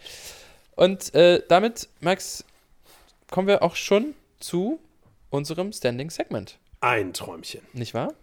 [0.77, 2.45] Und äh, damit, Max,
[3.31, 4.81] kommen wir auch schon zu
[5.31, 6.59] unserem Standing Segment.
[6.81, 7.61] Ein Träumchen.
[7.73, 8.15] Nicht wahr?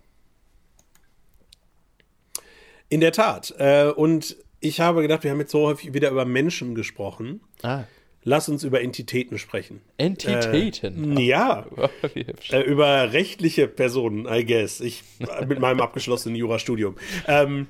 [2.89, 3.53] In der Tat.
[3.57, 7.41] Äh, und ich habe gedacht, wir haben jetzt so häufig wieder über Menschen gesprochen.
[7.61, 7.83] Ah.
[8.27, 9.79] Lass uns über Entitäten sprechen.
[9.97, 11.15] Entitäten?
[11.15, 11.65] Äh, ja.
[12.51, 14.81] äh, über rechtliche Personen, I guess.
[14.81, 15.05] Ich
[15.47, 16.97] mit meinem abgeschlossenen Jurastudium.
[17.25, 17.67] Ähm,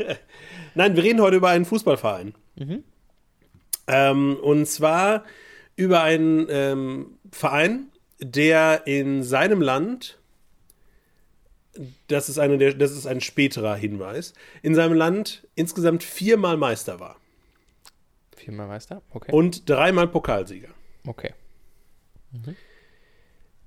[0.74, 2.32] Nein, wir reden heute über einen Fußballverein.
[2.56, 2.82] Mhm.
[3.86, 5.26] Ähm, und zwar
[5.76, 7.88] über einen ähm, Verein,
[8.20, 10.18] der in seinem Land,
[12.08, 17.00] das ist, eine der, das ist ein späterer Hinweis, in seinem Land insgesamt viermal Meister
[17.00, 17.18] war.
[18.44, 19.02] Viermal Meister?
[19.10, 19.32] Okay.
[19.32, 20.68] Und dreimal Pokalsieger.
[21.06, 21.32] Okay.
[22.30, 22.56] Mhm.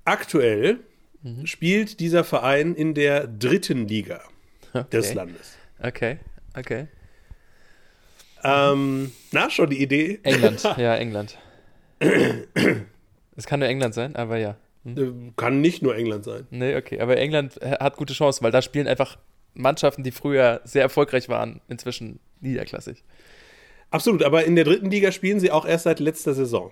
[0.04, 0.80] Aktuell
[1.22, 1.46] mhm.
[1.46, 4.22] spielt dieser Verein in der dritten Liga
[4.72, 4.86] okay.
[4.90, 5.56] des Landes.
[5.80, 6.18] Okay,
[6.56, 6.86] okay.
[8.44, 10.20] Ähm, na, schon die Idee?
[10.22, 11.36] England, ja, England.
[13.36, 14.56] es kann nur England sein, aber ja.
[14.84, 14.96] Hm.
[15.28, 16.46] Äh, kann nicht nur England sein.
[16.50, 19.18] Nee, okay, aber England hat gute Chancen, weil da spielen einfach
[19.54, 23.02] Mannschaften, die früher sehr erfolgreich waren, inzwischen niederklassig.
[23.90, 26.70] Absolut, aber in der dritten Liga spielen sie auch erst seit letzter Saison.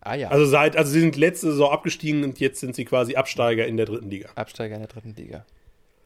[0.00, 0.28] Ah ja.
[0.28, 3.76] Also seit, also sie sind letzte Saison abgestiegen und jetzt sind sie quasi Absteiger in
[3.76, 4.30] der dritten Liga.
[4.34, 5.44] Absteiger in der dritten Liga.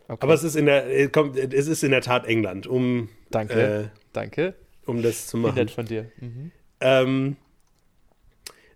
[0.07, 0.18] Okay.
[0.20, 1.09] Aber es ist in der, äh,
[1.53, 3.09] es ist in der Tat England, um.
[3.31, 3.90] Danke.
[3.92, 4.55] Äh, Danke.
[4.85, 5.57] Um das zu machen.
[5.57, 6.11] Wie nett von dir.
[6.20, 6.50] Mhm.
[6.81, 7.37] Ähm,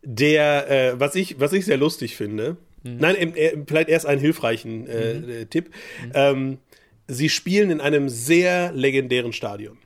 [0.02, 2.96] der, äh, was ich, was ich sehr lustig finde, mhm.
[2.96, 5.50] nein, äh, vielleicht erst einen hilfreichen äh, mhm.
[5.50, 5.70] Tipp.
[6.04, 6.12] Mhm.
[6.14, 6.58] Ähm,
[7.08, 9.76] sie spielen in einem sehr legendären Stadion.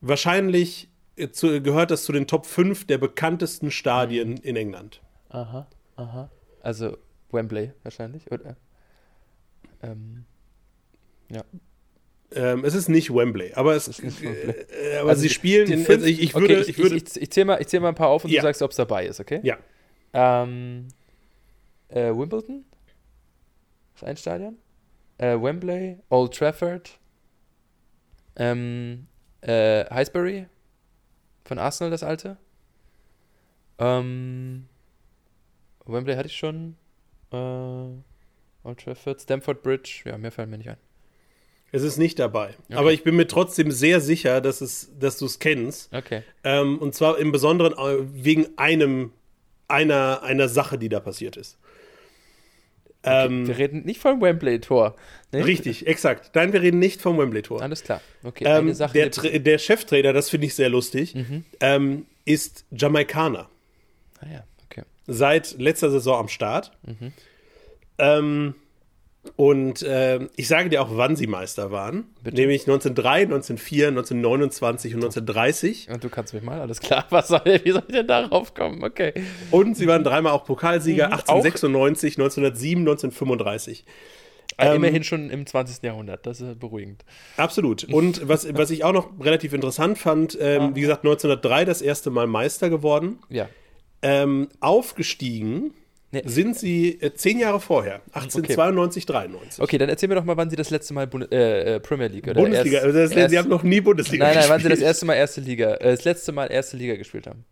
[0.00, 4.40] Wahrscheinlich äh, zu, gehört das zu den Top 5 der bekanntesten Stadien mhm.
[4.42, 5.00] in England.
[5.30, 6.30] Aha, aha.
[6.62, 6.96] Also
[7.30, 8.56] Wembley wahrscheinlich, oder?
[9.82, 10.24] Ähm,
[11.30, 11.44] ja.
[12.30, 14.54] Ähm, es ist nicht Wembley, aber es ist nicht Wembley.
[14.68, 17.16] Äh, aber also sie spielen in, also ich, ich, würde, okay, ich, ich, würde ich,
[17.16, 18.40] ich, zähle mal, zähl mal ein paar auf und ja.
[18.40, 19.40] du sagst, ob es dabei ist, okay?
[19.42, 19.56] Ja.
[20.12, 20.88] Ähm,
[21.88, 22.64] äh, Wimbledon
[23.94, 24.58] ist ein Stadion.
[25.16, 26.98] Äh, Wembley, Old Trafford,
[28.36, 29.06] ähm,
[29.40, 30.46] äh, Highbury
[31.44, 32.36] von Arsenal, das alte.
[33.78, 34.66] Ähm,
[35.86, 36.76] Wembley hatte ich schon.
[37.32, 40.76] Äh, Old Trafford, Stamford Bridge, ja, mehr fallen mir nicht ein.
[41.70, 42.54] Es ist nicht dabei.
[42.64, 42.74] Okay.
[42.74, 45.92] Aber ich bin mir trotzdem sehr sicher, dass, es, dass du es kennst.
[45.94, 46.22] Okay.
[46.44, 49.12] Ähm, und zwar im Besonderen äh, wegen einem,
[49.68, 51.58] einer, einer Sache, die da passiert ist.
[53.04, 54.96] Ähm, wir reden nicht vom Wembley-Tor.
[55.32, 55.44] Ne?
[55.44, 56.34] Richtig, exakt.
[56.34, 57.62] Nein, wir reden nicht vom Wembley-Tor.
[57.62, 58.00] Alles klar.
[58.24, 61.44] Okay, ähm, Sache, der, der Cheftrainer, das finde ich sehr lustig, mhm.
[61.60, 63.48] ähm, ist Jamaikaner.
[64.20, 64.82] Ah ja, okay.
[65.06, 66.72] Seit letzter Saison am Start.
[66.84, 67.12] Mhm.
[69.36, 72.06] Und äh, ich sage dir auch, wann sie Meister waren.
[72.22, 72.36] Bitte?
[72.36, 75.88] Nämlich 1903, 1904, 1929 und 1930.
[75.90, 77.06] Und du kannst mich mal, alles klar.
[77.10, 78.82] Was soll, wie soll ich denn darauf kommen?
[78.82, 79.12] Okay.
[79.50, 82.24] Und sie waren dreimal auch Pokalsieger, mhm, 1896, auch?
[82.24, 83.84] 1907, 1935.
[84.60, 85.82] Ähm, immerhin schon im 20.
[85.82, 87.04] Jahrhundert, das ist beruhigend.
[87.36, 87.84] Absolut.
[87.84, 92.10] Und was, was ich auch noch relativ interessant fand, ähm, wie gesagt, 1903 das erste
[92.10, 93.20] Mal Meister geworden.
[93.28, 93.48] Ja.
[94.02, 95.74] Ähm, aufgestiegen
[96.10, 96.22] Nee.
[96.24, 99.12] Sind sie äh, zehn Jahre vorher, 1892, okay.
[99.12, 99.62] 93.
[99.62, 102.06] Okay, dann erzähl mir doch mal, wann sie das letzte Mal Bund äh, äh, Premier
[102.06, 104.58] League oder Bundesliga, erst, also das, sie haben noch nie Bundesliga nein, nein, gespielt.
[104.58, 107.26] Nein, wann sie das erste Mal erste Liga, äh, das letzte Mal erste Liga gespielt
[107.26, 107.44] haben.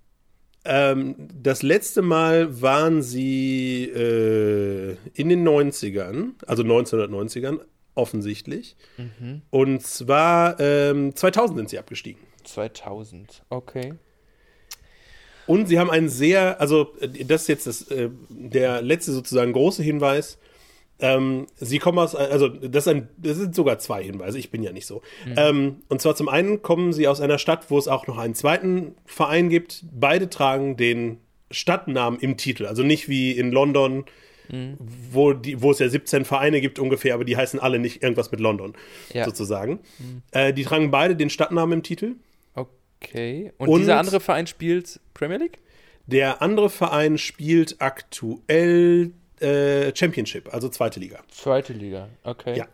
[0.64, 7.60] Ähm, das letzte Mal waren sie äh, in den 90ern, also 1990ern,
[7.94, 8.76] offensichtlich.
[8.96, 9.42] Mhm.
[9.50, 12.22] Und zwar ähm, 2000 sind sie abgestiegen.
[12.44, 13.94] 2000, okay.
[15.46, 19.82] Und sie haben einen sehr, also das ist jetzt das, äh, der letzte sozusagen große
[19.82, 20.38] Hinweis.
[20.98, 24.72] Ähm, sie kommen aus, also das, ein, das, sind sogar zwei Hinweise, ich bin ja
[24.72, 25.02] nicht so.
[25.26, 25.34] Mhm.
[25.36, 28.34] Ähm, und zwar zum einen kommen sie aus einer Stadt, wo es auch noch einen
[28.34, 29.84] zweiten Verein gibt.
[29.92, 31.18] Beide tragen den
[31.50, 34.06] Stadtnamen im Titel, also nicht wie in London,
[34.50, 34.78] mhm.
[35.10, 38.30] wo, die, wo es ja 17 Vereine gibt ungefähr, aber die heißen alle nicht irgendwas
[38.30, 38.74] mit London,
[39.12, 39.26] ja.
[39.26, 39.80] sozusagen.
[39.98, 40.22] Mhm.
[40.32, 42.14] Äh, die tragen beide den Stadtnamen im Titel.
[43.02, 43.52] Okay.
[43.58, 45.58] Und, Und dieser andere Verein spielt Premier League?
[46.06, 51.20] Der andere Verein spielt aktuell äh, Championship, also zweite Liga.
[51.28, 52.56] Zweite Liga, okay.
[52.56, 52.66] Ja.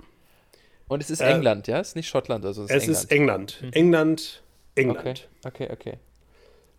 [0.87, 1.81] Und es ist äh, England, ja?
[1.81, 3.53] Es ist nicht Schottland, also es ist es England.
[3.53, 3.63] ist England.
[3.63, 3.73] Mhm.
[3.73, 4.43] England,
[4.75, 5.29] England.
[5.45, 5.99] Okay, okay, okay.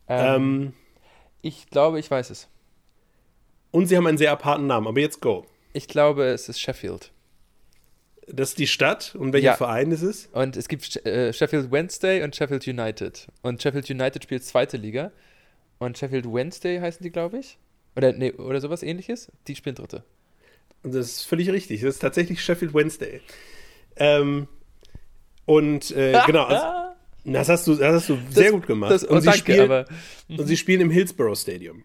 [0.08, 0.74] Ähm, ähm,
[1.42, 2.48] ich glaube, ich weiß es.
[3.72, 5.46] Und sie haben einen sehr aparten Namen, aber jetzt go.
[5.74, 7.12] Ich glaube, es ist Sheffield.
[8.28, 9.56] Das ist die Stadt und welcher ja.
[9.56, 10.28] Verein ist es?
[10.32, 13.28] Und es gibt äh, Sheffield Wednesday und Sheffield United.
[13.42, 15.12] Und Sheffield United spielt zweite Liga.
[15.80, 17.58] Und Sheffield Wednesday heißen die, glaube ich.
[17.96, 19.32] Oder, nee, oder sowas ähnliches.
[19.48, 20.04] Die spielen dritte.
[20.84, 21.82] Und das ist völlig richtig.
[21.82, 23.22] Das ist tatsächlich Sheffield Wednesday.
[23.96, 24.48] Ähm,
[25.46, 26.46] und äh, genau.
[26.46, 26.66] Also,
[27.26, 28.92] das hast du, das hast du sehr gut gemacht.
[28.92, 29.86] Das, und, oh, sie danke, spielen, aber,
[30.30, 31.84] und sie spielen im Hillsborough Stadium.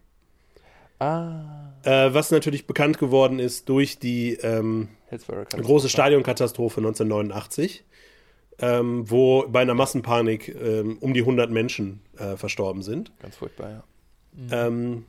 [0.99, 1.73] Ah.
[1.83, 4.89] Äh, was natürlich bekannt geworden ist durch die ähm,
[5.63, 7.83] große Stadionkatastrophe 1989.
[8.61, 13.11] ähm, wo bei einer Massenpanik ähm, um die 100 Menschen äh, verstorben sind.
[13.21, 13.83] Ganz furchtbar, ja.
[14.67, 15.05] Ähm,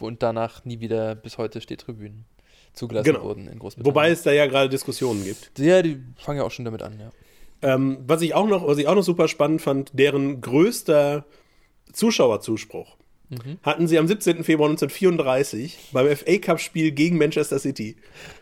[0.00, 2.26] Und danach nie wieder bis heute Stehtribünen
[2.74, 3.22] zugelassen Genau.
[3.24, 3.86] wurden in Großbritannien.
[3.94, 5.50] wobei es da ja gerade Diskussionen gibt.
[5.58, 7.10] Ja, die fangen ja auch schon damit an, ja.
[7.62, 11.24] Ähm, was ich auch noch, was ich auch noch super spannend fand, deren größter
[11.94, 12.96] Zuschauerzuspruch
[13.62, 14.42] hatten sie am 17.
[14.44, 17.96] Februar 1934 beim FA Cup Spiel gegen Manchester City.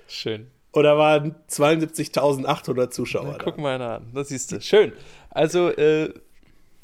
[0.08, 0.46] Schön.
[0.72, 3.44] Da waren 72.800 Zuschauer da.
[3.44, 4.10] Guck mal einer an.
[4.14, 4.60] Das siehst du.
[4.60, 4.92] Schön.
[5.30, 6.12] Also, äh,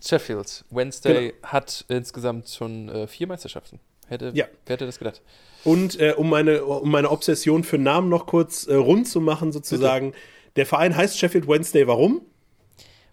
[0.05, 1.43] Sheffield Wednesday Genau.
[1.45, 3.79] hat insgesamt schon äh, vier Meisterschaften.
[4.09, 4.47] Hätte, Ja.
[4.67, 5.23] Wer hätte das gedacht?
[5.65, 9.53] Und äh, um, meine, um meine Obsession für Namen noch kurz äh, rund zu machen,
[9.53, 10.13] sozusagen,
[10.57, 11.87] der Verein heißt Sheffield Wednesday.
[11.87, 12.21] Warum?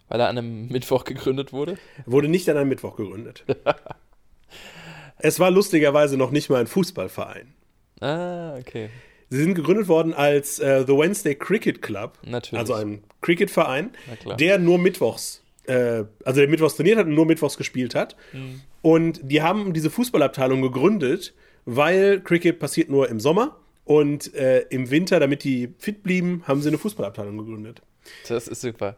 [0.08, 1.78] Weil er an einem Mittwoch gegründet wurde.
[2.04, 3.44] Wurde nicht an einem Mittwoch gegründet.
[5.18, 7.54] es war lustigerweise noch nicht mal ein Fußballverein.
[8.00, 8.90] Ah, okay.
[9.32, 12.60] Sie sind gegründet worden als äh, The Wednesday Cricket Club, Natürlich.
[12.60, 13.92] also ein Cricketverein,
[14.38, 18.14] der nur mittwochs, äh, also der mittwochs trainiert hat und nur mittwochs gespielt hat.
[18.34, 18.60] Mhm.
[18.82, 21.32] Und die haben diese Fußballabteilung gegründet,
[21.64, 26.60] weil Cricket passiert nur im Sommer und äh, im Winter, damit die fit blieben, haben
[26.60, 27.80] sie eine Fußballabteilung gegründet.
[28.28, 28.96] Das ist super.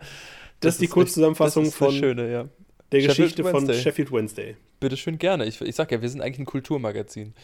[0.59, 2.49] Das, ist die Kurzzusammenfassung das von schöne, ja.
[2.91, 3.81] der Sheffield Geschichte von Wednesday.
[3.81, 4.57] Sheffield Wednesday.
[4.81, 5.47] Bitte schön gerne.
[5.47, 7.35] Ich, ich sag ja, wir sind eigentlich ein Kulturmagazin.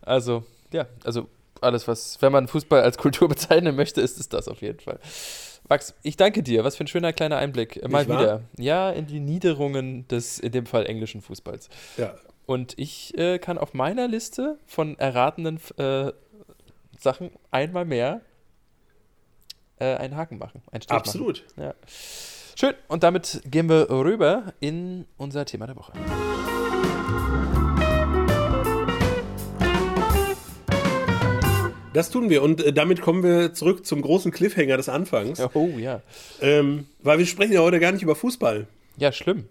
[0.00, 1.28] Also, ja, also
[1.62, 4.98] alles, was, wenn man Fußball als Kultur bezeichnen möchte, ist es das auf jeden Fall.
[5.68, 6.64] Max, ich danke dir.
[6.64, 7.86] Was für ein schöner kleiner Einblick.
[7.88, 8.20] Mal Nicht wahr?
[8.20, 8.42] wieder.
[8.58, 11.68] Ja, in die Niederungen des, in dem Fall englischen Fußballs.
[11.96, 12.14] Ja.
[12.46, 16.12] Und ich äh, kann auf meiner Liste von erratenen äh,
[16.98, 18.22] Sachen einmal mehr
[19.78, 20.62] äh, einen Haken machen.
[20.72, 21.44] Einen Strich Absolut.
[21.56, 21.68] Machen.
[21.68, 21.74] Ja.
[22.56, 22.74] Schön.
[22.88, 25.92] Und damit gehen wir rüber in unser Thema der Woche.
[31.94, 35.70] Das tun wir und äh, damit kommen wir zurück zum großen Cliffhanger des Anfangs, Oh
[35.78, 36.02] ja.
[36.40, 38.66] ähm, weil wir sprechen ja heute gar nicht über Fußball.
[38.98, 39.48] Ja, schlimm.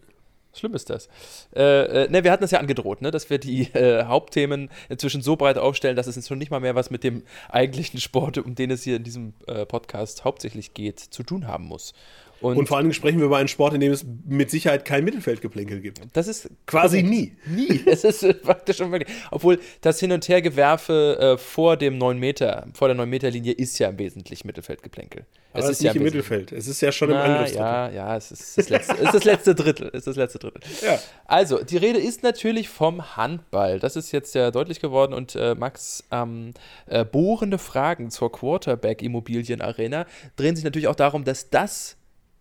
[0.54, 1.08] Schlimm ist das.
[1.56, 5.22] Äh, äh, ne, wir hatten das ja angedroht, ne, dass wir die äh, Hauptthemen inzwischen
[5.22, 8.38] so breit aufstellen, dass es jetzt schon nicht mal mehr was mit dem eigentlichen Sport,
[8.38, 11.94] um den es hier in diesem äh, Podcast hauptsächlich geht, zu tun haben muss.
[12.42, 14.86] Und, Und vor allen Dingen sprechen wir über einen Sport, in dem es mit Sicherheit
[14.86, 16.02] kein Mittelfeldgeplänkel gibt.
[16.14, 17.10] das ist Quasi korrekt.
[17.48, 17.68] nie.
[17.68, 17.82] Nie.
[17.88, 19.10] Es ist praktisch unmöglich.
[19.32, 23.54] Obwohl das Hin- und Hergewerfe äh, vor dem 9 Meter, vor der 9 Meter Linie
[23.54, 25.26] ist ja im Wesentlichen Mittelfeldgeplänkel.
[25.54, 26.52] Aber es ist ja nicht im Mittelfeld.
[26.52, 27.66] Es ist ja schon im Na, Angriffsdrittel.
[27.66, 29.88] ja, ja, es ist das letzte, es ist das letzte Drittel.
[29.90, 30.62] Ist das letzte Drittel.
[30.86, 31.00] Ja.
[31.26, 33.80] Also, die Rede ist natürlich vom Handball.
[33.80, 36.54] Das ist jetzt ja deutlich geworden und äh, Max, ähm,
[36.86, 41.98] äh, bohrende Fragen zur Quarterback-Immobilien-Arena drehen sich natürlich auch darum, dass das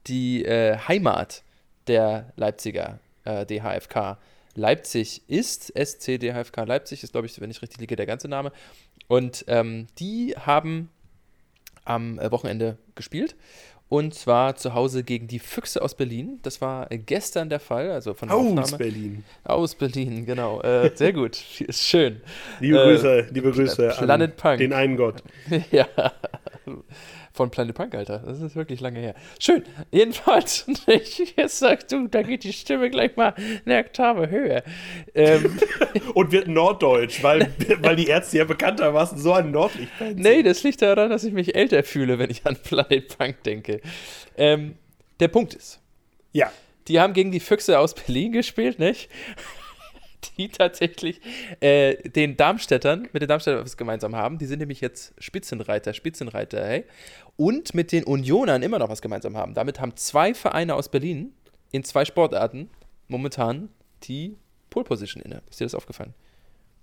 [0.07, 1.43] die äh, Heimat
[1.87, 4.19] der Leipziger äh, DHFK
[4.55, 5.73] Leipzig ist.
[5.77, 8.53] SC DHFK Leipzig ist, glaube ich, wenn ich richtig liege, der ganze Name.
[9.09, 10.91] Und ähm, die haben
[11.85, 13.37] am äh, Wochenende gespielt.
[13.89, 16.41] Und zwar zu Hause gegen die Füchse aus Berlin.
[16.43, 18.79] Das war äh, gestern der Fall, also von der Aus Aufnahme.
[18.79, 19.25] Berlin.
[19.45, 20.61] Aus Berlin, genau.
[20.63, 21.39] Äh, sehr gut.
[21.61, 22.21] Ist schön.
[22.59, 24.59] Liebe Äh, Grüße, liebe Grüße Planet an Punk.
[24.59, 25.23] den einen Gott.
[25.71, 25.87] ja.
[27.37, 28.23] Von Planet Punk, Alter.
[28.25, 29.15] Das ist wirklich lange her.
[29.39, 29.63] Schön.
[29.93, 33.35] Jedenfalls, ich, jetzt sagst du, da geht die Stimme gleich mal
[33.67, 34.63] eine Oktave höher.
[35.15, 35.59] Ähm,
[36.15, 40.23] Und wird norddeutsch, weil, weil die Ärzte ja bekanntermaßen so ein Nordlicht-Fan sind.
[40.23, 43.83] nee, das liegt daran, dass ich mich älter fühle, wenn ich an Planet Punk denke.
[44.39, 44.77] Ähm,
[45.21, 45.79] der Punkt ist,
[46.33, 46.51] Ja.
[46.89, 49.11] Die haben gegen die Füchse aus Berlin gespielt, nicht?
[50.37, 51.21] Die tatsächlich
[51.61, 54.39] äh, den Darmstädtern, mit den Darmstädtern was gemeinsam haben.
[54.39, 56.85] Die sind nämlich jetzt Spitzenreiter, Spitzenreiter, hey.
[57.37, 59.55] Und mit den Unionern immer noch was gemeinsam haben.
[59.55, 61.33] Damit haben zwei Vereine aus Berlin
[61.73, 62.71] in zwei Sportarten
[63.09, 63.69] momentan
[64.05, 64.37] die
[64.71, 65.43] Pole Position inne.
[65.51, 66.15] Ist dir das aufgefallen?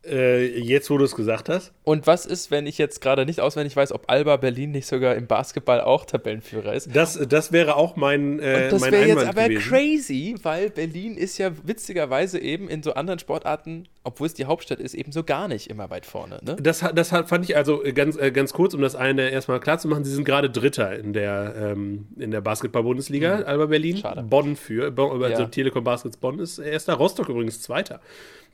[0.06, 1.72] Äh, jetzt, wo du es gesagt hast.
[1.84, 5.16] Und was ist, wenn ich jetzt gerade nicht auswendig weiß, ob Alba Berlin nicht sogar
[5.16, 6.94] im Basketball auch Tabellenführer ist?
[6.94, 9.70] Das, das wäre auch mein, äh, Das mein wäre jetzt aber gewesen.
[9.70, 14.82] crazy, weil Berlin ist ja witzigerweise eben in so anderen Sportarten, obwohl es die Hauptstadt
[14.82, 16.40] ist, eben so gar nicht immer weit vorne.
[16.44, 16.58] Ne?
[16.62, 19.80] Das, das fand ich also äh, ganz, äh, ganz kurz, um das eine erstmal klar
[19.80, 20.04] zu machen.
[20.04, 23.96] Sie sind gerade Dritter in der, ähm, in der Basketball-Bundesliga, Alba Berlin.
[23.96, 24.00] Mhm.
[24.00, 24.24] Schade.
[24.24, 25.46] Bonn für, also Ja.
[25.46, 28.02] Telekom Baskets Bonn ist erster, Rostock übrigens Zweiter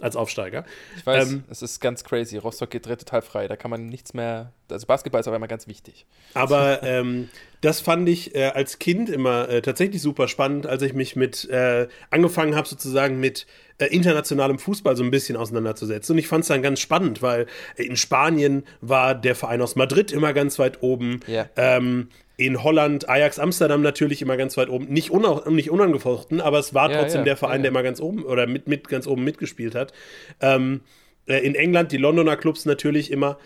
[0.02, 0.66] als Aufsteiger.
[0.98, 2.38] Ich weiß, Ähm, es ist ganz crazy.
[2.38, 3.48] Rostock geht total frei.
[3.48, 4.54] Da kann man nichts mehr.
[4.70, 6.06] Also Basketball ist aber immer ganz wichtig.
[6.34, 7.30] Aber ähm,
[7.62, 11.50] das fand ich äh, als Kind immer äh, tatsächlich super spannend, als ich mich mit
[11.50, 13.46] äh, angefangen habe, sozusagen mit
[13.78, 16.14] äh, internationalem Fußball so ein bisschen auseinanderzusetzen.
[16.14, 20.12] Und ich fand es dann ganz spannend, weil in Spanien war der Verein aus Madrid
[20.12, 21.20] immer ganz weit oben.
[21.28, 21.48] Ja.
[21.56, 22.10] Ähm,
[22.40, 24.86] in Holland, Ajax Amsterdam natürlich immer ganz weit oben.
[24.86, 27.84] Nicht, una nicht unangefochten, aber es war Ja, trotzdem ja, der Verein, ja, der immer
[27.84, 29.92] ganz oben oder mit, mit ganz oben mitgespielt hat.
[30.40, 30.80] Ähm,
[31.28, 33.38] äh, in England die Londoner Clubs natürlich immer.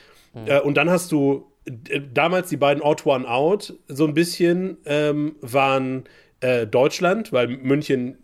[0.46, 4.78] Äh, und dann hast du äh, damals die beiden Odd One Out so ein bisschen
[4.86, 6.04] ähm, waren
[6.42, 8.20] äh, Deutschland, weil München,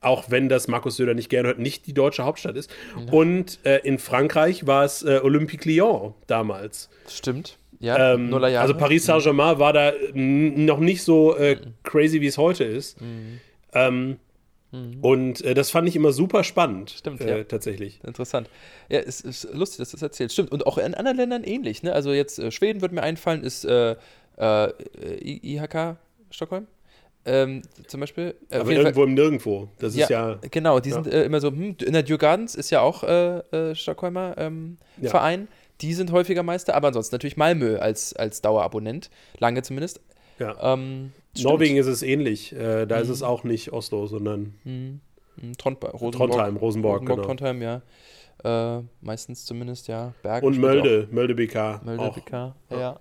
[0.00, 2.72] auch wenn das Markus Söder nicht gerne hört, nicht die deutsche Hauptstadt ist.
[3.10, 6.90] Und äh, in Frankreich war es Olympique Lyon damals.
[7.08, 7.58] Stimmt.
[7.82, 9.60] Ja, ähm, also Paris Saint-Germain mhm.
[9.60, 11.74] war da noch nicht so äh, mhm.
[11.82, 13.00] crazy, wie es heute ist.
[13.00, 13.40] Mhm.
[13.74, 14.16] Ähm,
[14.72, 14.98] Mhm.
[15.02, 16.90] Und äh, das fand ich immer super spannend.
[16.90, 17.44] Stimmt, äh, ja.
[17.44, 18.00] Tatsächlich.
[18.04, 18.48] Interessant.
[18.88, 20.32] Ja, es ist lustig, dass du das erzählst.
[20.32, 20.50] Stimmt.
[20.50, 21.82] Und auch in anderen Ländern ähnlich.
[21.82, 21.92] Ne?
[21.92, 23.96] Also jetzt äh, Schweden wird mir einfallen, ist äh,
[24.38, 24.70] äh,
[25.20, 25.96] IHK
[26.30, 26.66] Stockholm.
[27.24, 28.34] Ähm, zum Beispiel.
[28.50, 29.68] Äh, Aber irgendwo Fall, im Nirgendwo.
[29.78, 30.38] Das ja, ist ja.
[30.50, 30.94] Genau, die ja.
[31.02, 33.04] sind immer so, hm, in der Due Gardens ist ja auch
[33.74, 35.10] Stockholmer ähm, ja.
[35.10, 35.48] Verein.
[35.82, 40.00] Die sind häufiger Meister, aber ansonsten natürlich Malmö als, als Dauerabonnent, lange zumindest.
[40.38, 40.74] Ja.
[40.74, 42.52] Ähm, Norwegen ist es ähnlich.
[42.52, 43.02] Äh, da mhm.
[43.02, 45.00] ist es auch nicht Oslo, sondern mhm.
[45.36, 45.52] mhm.
[45.64, 47.22] Rosenborg, Trondheim, Rosenborg, Rosenborg genau.
[47.22, 47.82] Trondheim, ja.
[48.44, 50.14] Äh, meistens zumindest, ja.
[50.22, 51.80] Bergen Und Mölde, Mölde BK.
[51.84, 52.14] Mölde auch.
[52.14, 52.80] BK, ja.
[52.80, 53.00] ja.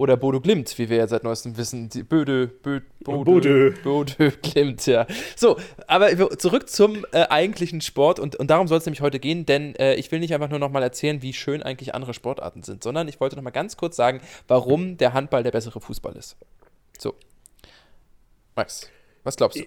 [0.00, 1.90] Oder Bodo Glimt, wie wir ja seit neuestem wissen.
[1.90, 3.74] Die Böde, Böde, Bode, Bode.
[3.84, 5.06] Bode Glimt, ja.
[5.36, 9.44] So, aber zurück zum äh, eigentlichen Sport und, und darum soll es nämlich heute gehen,
[9.44, 12.82] denn äh, ich will nicht einfach nur nochmal erzählen, wie schön eigentlich andere Sportarten sind,
[12.82, 16.38] sondern ich wollte nochmal ganz kurz sagen, warum der Handball der bessere Fußball ist.
[16.96, 17.14] So.
[18.56, 18.88] Max,
[19.22, 19.66] was glaubst du?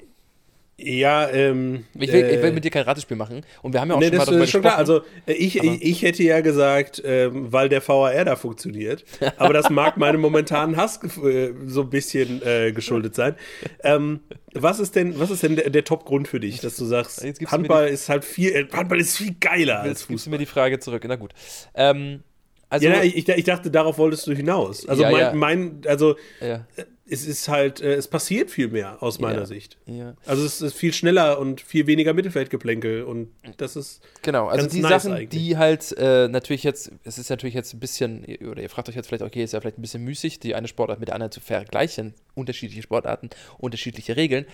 [0.77, 1.85] Ja, ähm.
[1.93, 3.45] Ich will, äh, ich will, mit dir kein Ratespiel machen.
[3.61, 4.77] Und wir haben ja auch nee, schon mal darüber schon Klar.
[4.77, 9.05] Also, äh, ich, ich, ich, hätte ja gesagt, ähm, weil der VAR da funktioniert.
[9.37, 13.35] Aber das mag meinem momentanen Hass äh, so ein bisschen äh, geschuldet sein.
[13.83, 14.21] Ähm,
[14.53, 17.87] was ist denn, was ist denn der, der Top-Grund für dich, dass du sagst, Handball
[17.87, 20.13] ist halt viel, äh, Handball ist viel geiler als Fußball?
[20.13, 21.03] Gibst du mir die Frage zurück?
[21.07, 21.33] Na gut.
[21.75, 22.23] Ähm,
[22.69, 24.89] also, ja, ich, ich, dachte, darauf wolltest du hinaus.
[24.89, 25.33] Also, ja, mein, ja.
[25.35, 26.65] mein, also, ja
[27.05, 29.77] es ist halt, äh, es passiert viel mehr aus meiner ja, Sicht.
[29.85, 30.15] Ja.
[30.25, 34.47] Also es ist viel schneller und viel weniger Mittelfeldgeplänkel und das ist genau.
[34.47, 35.29] Also die nice Sachen, eigentlich.
[35.29, 38.95] die halt äh, natürlich jetzt, es ist natürlich jetzt ein bisschen oder ihr fragt euch
[38.95, 41.31] jetzt vielleicht, okay, ist ja vielleicht ein bisschen müßig, die eine Sportart mit der anderen
[41.31, 44.45] zu vergleichen, unterschiedliche Sportarten, unterschiedliche Regeln.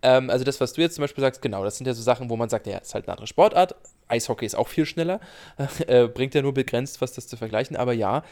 [0.00, 2.30] Ähm, also das, was du jetzt zum Beispiel sagst, genau, das sind ja so Sachen,
[2.30, 3.74] wo man sagt, ja, ist halt eine andere Sportart.
[4.06, 5.20] Eishockey ist auch viel schneller,
[5.86, 7.76] äh, bringt ja nur begrenzt was, das zu vergleichen.
[7.76, 8.24] Aber ja,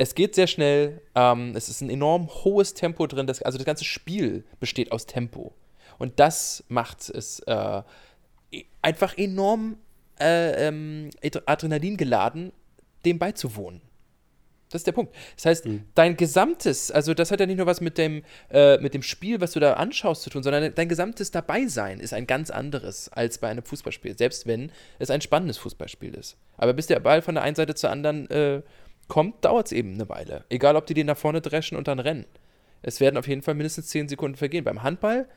[0.00, 3.66] es geht sehr schnell, ähm, es ist ein enorm hohes Tempo drin, das, also das
[3.66, 5.52] ganze Spiel besteht aus Tempo.
[5.98, 7.82] Und das macht es äh,
[8.50, 9.76] e, einfach enorm
[10.18, 11.10] äh, ähm,
[11.44, 12.52] Adrenalin geladen,
[13.04, 13.82] dem beizuwohnen.
[14.70, 15.14] Das ist der Punkt.
[15.36, 15.82] Das heißt, mhm.
[15.94, 19.42] dein gesamtes, also das hat ja nicht nur was mit dem, äh, mit dem Spiel,
[19.42, 23.36] was du da anschaust, zu tun, sondern dein gesamtes Dabeisein ist ein ganz anderes als
[23.36, 26.38] bei einem Fußballspiel, selbst wenn es ein spannendes Fußballspiel ist.
[26.56, 28.62] Aber bis der Ball von der einen Seite zur anderen äh,
[29.10, 30.44] kommt, dauert es eben eine Weile.
[30.48, 32.24] Egal, ob die den nach vorne dreschen und dann rennen.
[32.80, 34.64] Es werden auf jeden Fall mindestens 10 Sekunden vergehen.
[34.64, 35.28] Beim Handball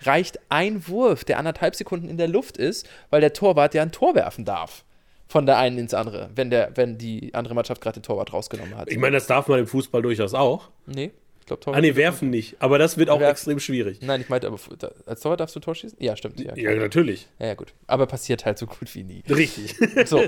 [0.00, 3.92] reicht ein Wurf, der anderthalb Sekunden in der Luft ist, weil der Torwart ja ein
[3.92, 4.84] Tor werfen darf.
[5.26, 8.74] Von der einen ins andere, wenn, der, wenn die andere Mannschaft gerade den Torwart rausgenommen
[8.76, 8.90] hat.
[8.90, 10.70] Ich meine, das darf man im Fußball durchaus auch.
[10.86, 11.10] Nee.
[11.40, 11.78] Ich glaube, Torwart.
[11.78, 12.56] Ah, nee, werfen nicht.
[12.60, 13.32] Aber das wird auch werfen.
[13.32, 14.00] extrem schwierig.
[14.00, 14.58] Nein, ich meinte, aber
[15.04, 15.98] als Torwart darfst du ein Tor schießen?
[16.00, 16.40] Ja, stimmt.
[16.40, 17.28] Ja, ja natürlich.
[17.38, 17.74] Ja, ja, gut.
[17.86, 19.22] Aber passiert halt so gut wie nie.
[19.28, 19.76] Richtig.
[20.06, 20.22] So.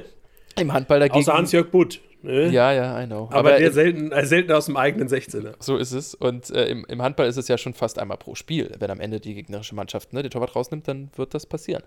[0.58, 1.18] Im Handball dagegen.
[1.18, 2.00] Außer Hans-Jörg Butt.
[2.22, 2.48] Ne?
[2.48, 3.24] Ja, ja, I know.
[3.26, 5.54] Aber, Aber der selten, äh, selten aus dem eigenen 16er.
[5.58, 6.14] So ist es.
[6.14, 8.72] Und äh, im, im, Handball ist es ja schon fast einmal pro Spiel.
[8.78, 11.82] Wenn am Ende die gegnerische Mannschaft ne, den Torwart rausnimmt, dann wird das passieren.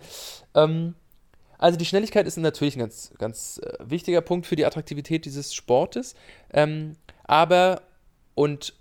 [0.56, 0.96] Ähm,
[1.58, 5.54] also die Schnelligkeit ist natürlich ein ganz, ganz äh, wichtiger Punkt für die Attraktivität dieses
[5.54, 6.16] Sportes.
[6.52, 7.84] Ähm, aber,
[8.36, 8.74] und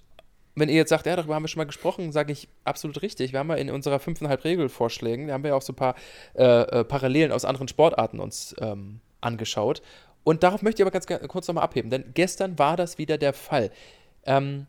[0.55, 3.33] wenn ihr jetzt sagt, ja, darüber haben wir schon mal gesprochen, sage ich absolut richtig.
[3.33, 5.95] Wir haben ja in unserer 5,5 Regelvorschlägen, da haben wir ja auch so ein paar
[6.35, 9.83] äh, äh, Parallelen aus anderen Sportarten uns ähm, angeschaut.
[10.25, 13.33] Und darauf möchte ich aber ganz kurz nochmal abheben, denn gestern war das wieder der
[13.33, 13.71] Fall.
[14.25, 14.67] Ähm,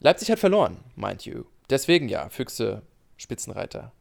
[0.00, 1.44] Leipzig hat verloren, mind you.
[1.70, 2.82] Deswegen ja, Füchse,
[3.16, 3.92] Spitzenreiter.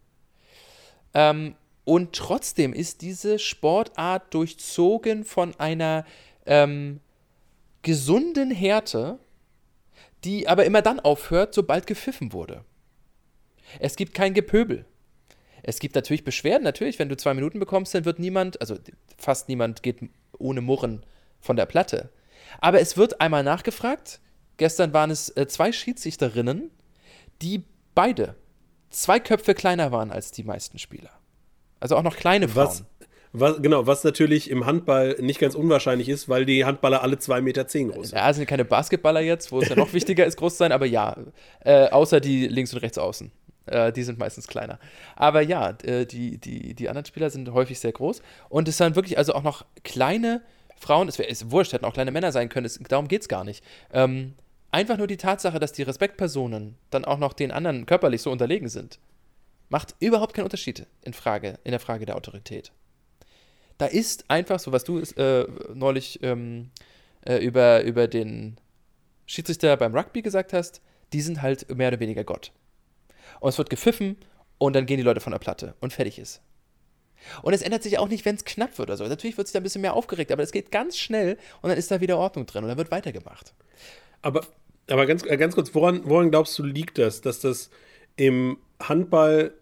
[1.14, 6.06] Ähm, und trotzdem ist diese Sportart durchzogen von einer
[6.46, 7.00] ähm,
[7.84, 9.20] gesunden Härte,
[10.24, 12.66] die aber immer dann aufhört, sobald gepfiffen wurde.
[13.80, 14.86] Es gibt kein Gepöbel.
[15.64, 18.78] Es gibt natürlich Beschwerden, natürlich, wenn du zwei Minuten bekommst, dann wird niemand, also
[19.18, 19.98] fast niemand geht
[20.40, 21.06] ohne Murren
[21.40, 22.10] von der Platte.
[22.60, 24.20] Aber es wird einmal nachgefragt.
[24.58, 26.72] Gestern waren es äh, zwei Schiedsrichterinnen,
[27.42, 28.36] die beide
[28.90, 31.10] zwei Köpfe kleiner waren als die meisten Spieler.
[31.80, 32.68] Also auch noch kleine Frauen.
[32.68, 32.86] Was,
[33.34, 37.42] was, genau, was natürlich im Handball nicht ganz unwahrscheinlich ist, weil die Handballer alle 2,10
[37.42, 38.18] Meter zehn groß sind.
[38.18, 40.86] Ja, sind keine Basketballer jetzt, wo es ja noch wichtiger ist, groß zu sein, aber
[40.86, 41.18] ja,
[41.60, 43.32] äh, außer die links und rechts außen.
[43.66, 44.80] Äh, die sind meistens kleiner.
[45.16, 48.22] Aber ja, äh, die, die, die anderen Spieler sind häufig sehr groß.
[48.50, 50.42] Und es sind wirklich also auch noch kleine
[50.78, 53.44] Frauen, es wäre wurscht, hätten auch kleine Männer sein können, es, darum geht es gar
[53.44, 53.64] nicht.
[53.92, 54.36] Ähm,
[54.72, 58.68] einfach nur die Tatsache, dass die Respektpersonen dann auch noch den anderen körperlich so unterlegen
[58.68, 59.00] sind,
[59.70, 62.72] macht überhaupt keinen Unterschied in, Frage, in der Frage der Autorität.
[63.78, 66.72] Da ist einfach so, was du äh, neulich ähm,
[67.26, 68.58] äh, über, über den
[69.26, 70.82] Schiedsrichter beim Rugby gesagt hast,
[71.14, 72.52] die sind halt mehr oder weniger Gott.
[73.40, 74.18] Und es wird gepfiffen
[74.58, 76.42] und dann gehen die Leute von der Platte und fertig ist.
[77.42, 79.06] Und es ändert sich auch nicht, wenn es knapp wird oder so.
[79.06, 81.78] Natürlich wird sich da ein bisschen mehr aufgeregt, aber es geht ganz schnell und dann
[81.78, 83.54] ist da wieder Ordnung drin und dann wird weitergemacht.
[84.22, 84.42] Aber,
[84.90, 87.70] aber ganz, äh, ganz kurz, woran, woran glaubst du, liegt das, dass das
[88.16, 89.54] im Handball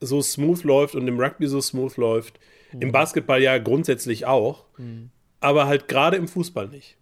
[0.00, 2.38] so smooth läuft und im Rugby so smooth läuft?
[2.72, 2.82] Mhm.
[2.82, 5.10] Im Basketball ja grundsätzlich auch, mhm.
[5.40, 6.96] aber halt gerade im Fußball nicht.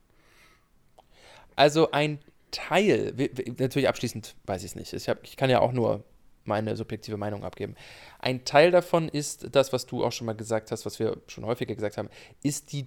[1.57, 2.19] Also ein
[2.55, 3.15] Teil,
[3.59, 4.93] natürlich abschließend weiß ich es nicht.
[4.93, 6.05] Ich, hab, ich kann ja auch nur
[6.45, 7.75] meine subjektive Meinung abgeben.
[8.21, 11.45] Ein Teil davon ist das, was du auch schon mal gesagt hast, was wir schon
[11.45, 12.09] häufiger gesagt haben,
[12.43, 12.87] ist die,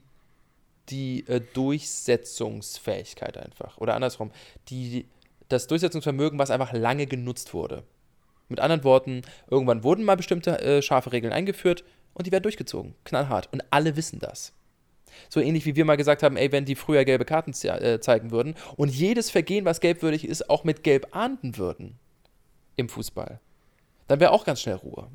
[0.89, 3.77] die äh, Durchsetzungsfähigkeit einfach.
[3.77, 4.31] Oder andersrum,
[4.69, 5.05] die,
[5.49, 7.83] das Durchsetzungsvermögen, was einfach lange genutzt wurde.
[8.47, 12.95] Mit anderen Worten, irgendwann wurden mal bestimmte äh, scharfe Regeln eingeführt und die werden durchgezogen.
[13.03, 13.51] Knallhart.
[13.51, 14.53] Und alle wissen das.
[15.29, 17.99] So ähnlich wie wir mal gesagt haben, ey, wenn die früher gelbe Karten ze äh,
[17.99, 21.97] zeigen würden und jedes Vergehen, was gelbwürdig ist, auch mit gelb ahnden würden
[22.75, 23.39] im Fußball,
[24.07, 25.09] dann wäre auch ganz schnell Ruhe.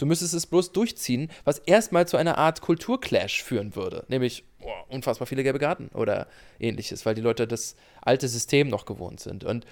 [0.00, 4.04] Du müsstest es bloß durchziehen, was erstmal zu einer Art Kulturclash führen würde.
[4.08, 6.26] Nämlich boah, unfassbar viele gelbe Karten oder
[6.58, 9.44] ähnliches, weil die Leute das alte System noch gewohnt sind.
[9.44, 9.66] Und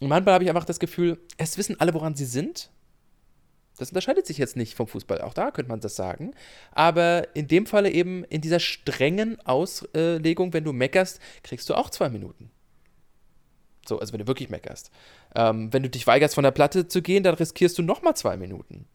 [0.00, 2.70] Handball habe ich einfach das Gefühl, es wissen alle, woran sie sind.
[3.78, 5.20] Das unterscheidet sich jetzt nicht vom Fußball.
[5.20, 6.34] Auch da könnte man das sagen.
[6.72, 11.90] Aber in dem Falle eben in dieser strengen Auslegung, wenn du meckerst, kriegst du auch
[11.90, 12.50] zwei Minuten.
[13.86, 14.90] So, also wenn du wirklich meckerst.
[15.34, 18.36] Ähm, wenn du dich weigerst, von der Platte zu gehen, dann riskierst du nochmal zwei
[18.36, 18.86] Minuten.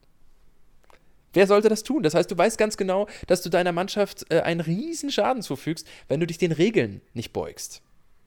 [1.34, 2.04] Wer sollte das tun?
[2.04, 5.88] Das heißt, du weißt ganz genau, dass du deiner Mannschaft äh, einen riesen Schaden zufügst,
[6.08, 7.82] wenn du dich den Regeln nicht beugst.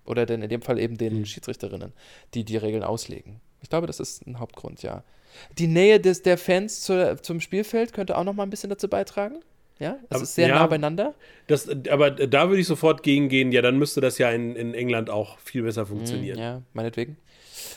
[0.04, 1.26] Oder denn in dem Fall eben den mhm.
[1.26, 1.92] Schiedsrichterinnen,
[2.34, 3.40] die die Regeln auslegen.
[3.62, 5.02] Ich glaube, das ist ein Hauptgrund, ja.
[5.58, 8.88] Die Nähe des, der Fans zur, zum Spielfeld könnte auch noch mal ein bisschen dazu
[8.88, 9.40] beitragen.
[9.78, 11.14] Ja, es ist sehr ja, nah beieinander.
[11.48, 13.52] Das, aber da würde ich sofort gegengehen.
[13.52, 16.38] Ja, dann müsste das ja in, in England auch viel besser funktionieren.
[16.38, 17.18] Mm, ja, meinetwegen.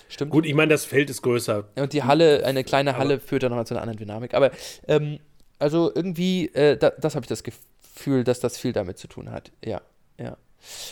[0.08, 0.32] Stimmt.
[0.32, 1.66] Gut, ich meine, das Feld ist größer.
[1.76, 4.34] Und die Halle, eine kleine Halle aber führt dann nochmal zu einer anderen Dynamik.
[4.34, 4.52] Aber
[4.88, 5.20] ähm,
[5.60, 9.30] also irgendwie, äh, da, das habe ich das Gefühl, dass das viel damit zu tun
[9.30, 9.52] hat.
[9.64, 9.82] Ja,
[10.18, 10.38] ja.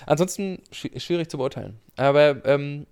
[0.05, 1.79] Ansonsten schwierig zu beurteilen.
[1.95, 2.85] Aber ähm,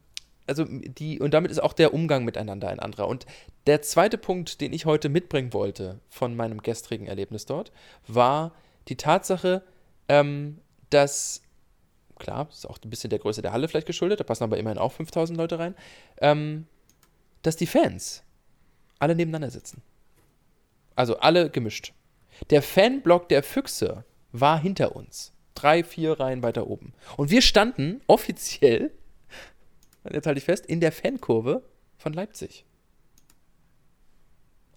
[0.48, 3.08] also die, und damit ist auch der Umgang miteinander ein anderer.
[3.08, 3.26] Und
[3.68, 7.72] der zweite Punkt, den ich heute mitbringen wollte von meinem gestrigen Erlebnis dort,
[8.08, 8.54] war
[8.88, 9.64] die Tatsache,
[10.08, 11.42] ähm, dass,
[12.20, 14.78] klar, ist auch ein bisschen der Größe der Halle vielleicht geschuldet, da passen aber immerhin
[14.78, 15.76] auch 5000 Leute rein,
[16.20, 16.68] ähm,
[17.42, 18.24] dass die Fans
[19.00, 19.82] alle nebeneinander sitzen.
[20.96, 21.94] Also alle gemischt.
[22.50, 25.34] Der Fanblock der Füchse war hinter uns.
[25.56, 26.94] Drei, vier Reihen weiter oben.
[27.18, 28.92] Und wir standen offiziell
[30.12, 31.64] jetzt halte ich fest, in der Fankurve
[31.98, 32.66] von Leipzig.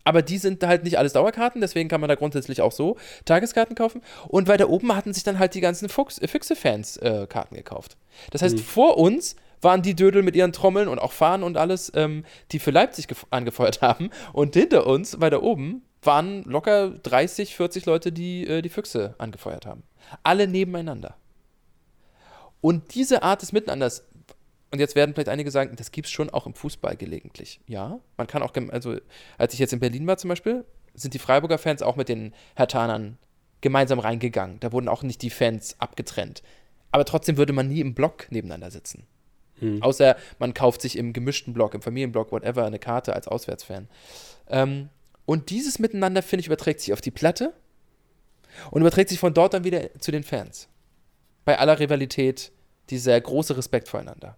[0.08, 3.76] Aber die sind halt nicht alles Dauerkarten, deswegen kann man da grundsätzlich auch so Tageskarten
[3.76, 4.00] kaufen.
[4.26, 7.98] Und weiter oben hatten sich dann halt die ganzen Fuchs, äh, Füchse-Fans äh, Karten gekauft.
[8.30, 8.62] Das heißt, mhm.
[8.62, 12.58] vor uns waren die Dödel mit ihren Trommeln und auch Fahnen und alles, ähm, die
[12.58, 14.08] für Leipzig angefeuert haben.
[14.32, 19.66] Und hinter uns, weiter oben, waren locker 30, 40 Leute, die äh, die Füchse angefeuert
[19.66, 19.82] haben.
[20.22, 21.16] Alle nebeneinander.
[22.62, 24.04] Und diese Art des Miteinanders,
[24.70, 27.60] und jetzt werden vielleicht einige sagen, das gibt es schon auch im Fußball gelegentlich.
[27.66, 28.96] Ja, man kann auch, also
[29.38, 30.64] als ich jetzt in Berlin war zum Beispiel,
[30.94, 33.16] sind die Freiburger Fans auch mit den Hertanern
[33.60, 34.60] gemeinsam reingegangen.
[34.60, 36.42] Da wurden auch nicht die Fans abgetrennt.
[36.90, 39.06] Aber trotzdem würde man nie im Block nebeneinander sitzen.
[39.60, 39.82] Hm.
[39.82, 43.88] Außer man kauft sich im gemischten Block, im Familienblock, whatever, eine Karte als Auswärtsfan.
[44.48, 44.90] Ähm,
[45.24, 47.54] und dieses Miteinander, finde ich, überträgt sich auf die Platte
[48.70, 50.68] und überträgt sich von dort dann wieder zu den Fans.
[51.44, 52.52] Bei aller Rivalität,
[52.90, 54.36] dieser große Respekt voreinander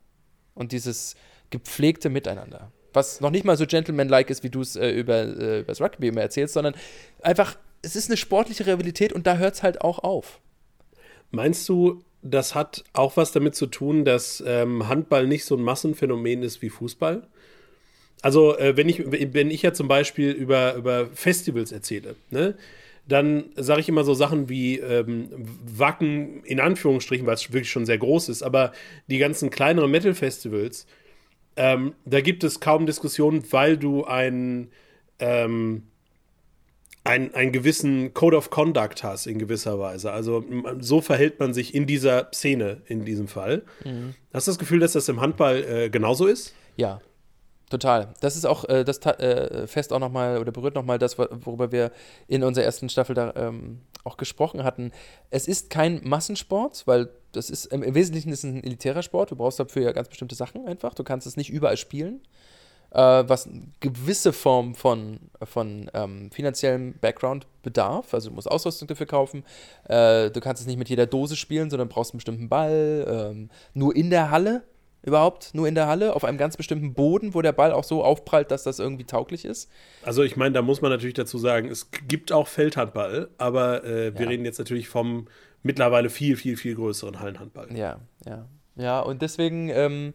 [0.54, 1.16] und dieses
[1.50, 2.70] gepflegte Miteinander.
[2.92, 6.08] Was noch nicht mal so gentlemanlike ist, wie du es äh, über äh, das Rugby
[6.08, 6.74] immer erzählst, sondern
[7.22, 10.40] einfach, es ist eine sportliche Rivalität und da hört es halt auch auf.
[11.30, 15.62] Meinst du, das hat auch was damit zu tun, dass ähm, Handball nicht so ein
[15.62, 17.26] Massenphänomen ist wie Fußball?
[18.22, 22.54] Also, äh, wenn, ich, wenn ich ja zum Beispiel über, über Festivals erzähle, ne,
[23.06, 25.28] dann sage ich immer so Sachen wie ähm,
[25.64, 28.72] Wacken, in Anführungsstrichen, weil es wirklich schon sehr groß ist, aber
[29.08, 30.86] die ganzen kleineren Metal-Festivals,
[31.56, 34.70] ähm, da gibt es kaum Diskussionen, weil du einen,
[35.18, 35.84] ähm,
[37.02, 40.12] ein, einen gewissen Code of Conduct hast in gewisser Weise.
[40.12, 40.44] Also
[40.78, 43.62] so verhält man sich in dieser Szene in diesem Fall.
[43.84, 44.14] Mhm.
[44.32, 46.54] Hast du das Gefühl, dass das im Handball äh, genauso ist?
[46.76, 47.00] Ja,
[47.70, 48.08] Total.
[48.20, 51.92] Das ist auch, äh, das äh, fest auch nochmal oder berührt nochmal das, worüber wir
[52.26, 54.90] in unserer ersten Staffel da ähm, auch gesprochen hatten.
[55.30, 59.30] Es ist kein Massensport, weil das ist im, Wesentlichen ist es ein elitärer Sport.
[59.30, 60.94] Du brauchst dafür ja ganz bestimmte Sachen einfach.
[60.94, 62.20] Du kannst es nicht überall spielen.
[62.90, 62.98] Äh,
[63.28, 68.12] was eine gewisse Form von, von ähm, finanziellem Background bedarf.
[68.12, 69.44] Also du musst Ausrüstung dafür kaufen.
[69.84, 73.06] Äh, du kannst es nicht mit jeder Dose spielen, sondern brauchst einen bestimmten Ball.
[73.32, 74.64] Ähm, nur in der Halle
[75.02, 78.04] überhaupt nur in der Halle, auf einem ganz bestimmten Boden, wo der Ball auch so
[78.04, 79.70] aufprallt, dass das irgendwie tauglich ist?
[80.02, 84.14] Also ich meine, da muss man natürlich dazu sagen, es gibt auch Feldhandball, aber äh,
[84.14, 84.28] wir ja.
[84.28, 85.28] reden jetzt natürlich vom
[85.62, 87.68] mittlerweile viel, viel, viel größeren Hallenhandball.
[87.76, 88.46] Ja, ja.
[88.76, 90.14] Ja, und deswegen, ähm,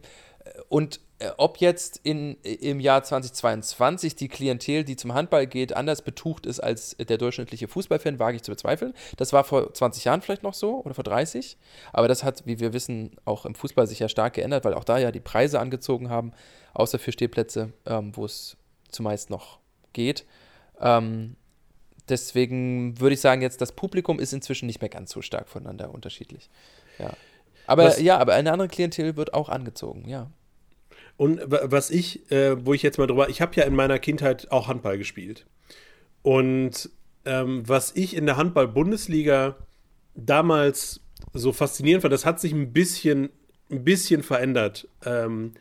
[0.68, 1.00] und
[1.38, 6.60] ob jetzt in, im Jahr 2022 die Klientel, die zum Handball geht, anders betucht ist
[6.60, 8.92] als der durchschnittliche Fußballfan, wage ich zu bezweifeln.
[9.16, 11.56] Das war vor 20 Jahren vielleicht noch so oder vor 30.
[11.92, 14.84] Aber das hat, wie wir wissen, auch im Fußball sich ja stark geändert, weil auch
[14.84, 16.32] da ja die Preise angezogen haben,
[16.74, 18.58] außer für Stehplätze, ähm, wo es
[18.90, 19.58] zumeist noch
[19.94, 20.26] geht.
[20.80, 21.36] Ähm,
[22.10, 25.94] deswegen würde ich sagen, jetzt das Publikum ist inzwischen nicht mehr ganz so stark voneinander
[25.94, 26.50] unterschiedlich.
[26.98, 27.12] Ja.
[27.66, 30.30] Aber Was, ja, aber eine andere Klientel wird auch angezogen, ja.
[31.16, 34.50] Und was ich, äh, wo ich jetzt mal drüber, ich habe ja in meiner Kindheit
[34.50, 35.46] auch Handball gespielt.
[36.22, 36.90] Und
[37.24, 39.56] ähm, was ich in der Handball-Bundesliga
[40.14, 41.00] damals
[41.32, 43.30] so faszinierend fand, das hat sich ein bisschen,
[43.70, 44.88] ein bisschen verändert.
[45.04, 45.52] Ähm,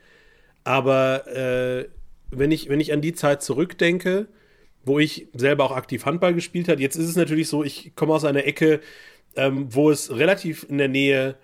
[0.64, 1.88] aber äh,
[2.32, 4.28] wenn, ich, wenn ich an die Zeit zurückdenke,
[4.84, 8.14] wo ich selber auch aktiv Handball gespielt habe, jetzt ist es natürlich so, ich komme
[8.14, 8.82] aus einer Ecke,
[9.36, 11.36] ähm, wo es relativ in der Nähe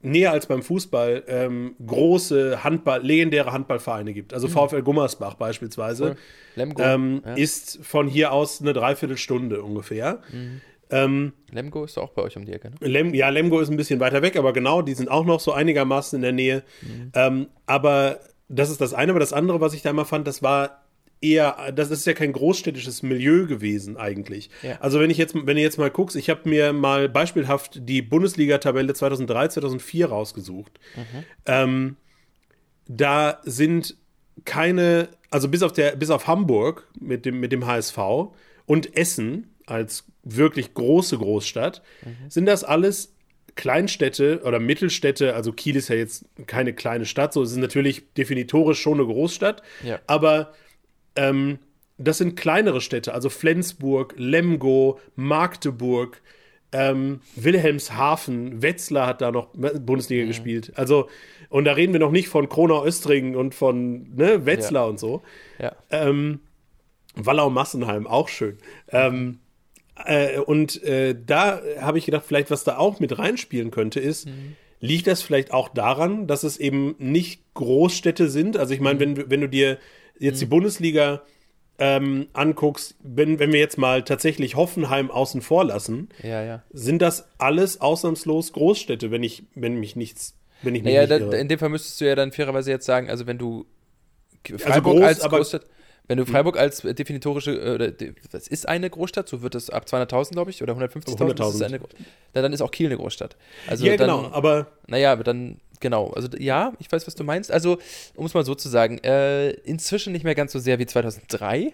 [0.00, 4.32] näher als beim Fußball ähm, große Handball, legendäre Handballvereine gibt.
[4.32, 4.52] Also mhm.
[4.52, 6.16] VfL Gummersbach beispielsweise
[6.54, 7.34] Lemgo, ähm, ja.
[7.34, 10.20] ist von hier aus eine Dreiviertelstunde ungefähr.
[10.32, 10.60] Mhm.
[10.90, 12.76] Ähm, Lemgo ist auch bei euch um die Ecke, ne?
[12.80, 15.52] Lem, ja, Lemgo ist ein bisschen weiter weg, aber genau, die sind auch noch so
[15.52, 16.62] einigermaßen in der Nähe.
[16.80, 17.12] Mhm.
[17.14, 20.42] Ähm, aber das ist das eine, aber das andere, was ich da immer fand, das
[20.42, 20.82] war
[21.20, 24.50] eher, das ist ja kein großstädtisches Milieu gewesen eigentlich.
[24.62, 24.78] Ja.
[24.80, 28.02] Also wenn ich jetzt, wenn du jetzt mal guckst, ich habe mir mal beispielhaft die
[28.02, 30.78] Bundesliga-Tabelle 2003, 2004 rausgesucht.
[30.96, 31.24] Mhm.
[31.46, 31.96] Ähm,
[32.86, 33.96] da sind
[34.44, 37.98] keine, also bis auf der, bis auf Hamburg mit dem, mit dem HSV
[38.66, 42.30] und Essen als wirklich große Großstadt, mhm.
[42.30, 43.14] sind das alles
[43.56, 48.14] Kleinstädte oder Mittelstädte, also Kiel ist ja jetzt keine kleine Stadt, so es ist natürlich
[48.14, 49.98] definitorisch schon eine Großstadt, ja.
[50.06, 50.54] aber
[51.16, 51.58] ähm,
[51.98, 56.22] das sind kleinere Städte, also Flensburg, Lemgo, Magdeburg,
[56.70, 60.28] ähm, Wilhelmshaven, Wetzlar hat da noch Bundesliga mhm.
[60.28, 60.72] gespielt.
[60.76, 61.08] Also,
[61.48, 64.88] und da reden wir noch nicht von Kronau Östringen und von ne, Wetzlar ja.
[64.88, 65.22] und so.
[65.58, 65.72] Ja.
[65.90, 66.40] Ähm,
[67.14, 68.58] Wallau-Massenheim, auch schön.
[68.88, 69.38] Ähm,
[70.04, 74.26] äh, und äh, da habe ich gedacht, vielleicht was da auch mit reinspielen könnte, ist,
[74.26, 74.56] mhm.
[74.80, 78.56] liegt das vielleicht auch daran, dass es eben nicht Großstädte sind?
[78.56, 79.16] Also ich meine, mhm.
[79.16, 79.78] wenn, wenn du dir
[80.18, 80.40] jetzt mhm.
[80.40, 81.22] die Bundesliga
[81.78, 86.62] ähm, anguckst, wenn, wenn wir jetzt mal tatsächlich Hoffenheim außen vor lassen, ja, ja.
[86.72, 91.32] sind das alles ausnahmslos Großstädte, wenn ich, wenn mich nichts, wenn ich mich naja, nicht
[91.32, 93.64] da, in dem Fall müsstest du ja dann fairerweise jetzt sagen, also wenn du
[94.50, 95.66] also Freiburg also groß, als Großstadt,
[96.08, 96.32] wenn du hm.
[96.32, 100.62] Freiburg als definitorische, äh, das ist eine Großstadt, so wird es ab 200.000, glaube ich,
[100.62, 101.80] oder 150.000, 100.000.
[102.32, 103.36] dann ist auch Kiel eine Großstadt.
[103.68, 104.68] Also ja, dann, genau, aber.
[104.86, 107.50] Naja, aber dann genau, also ja, ich weiß, was du meinst.
[107.50, 107.78] Also,
[108.14, 111.72] um es mal so zu sagen, äh, inzwischen nicht mehr ganz so sehr wie 2003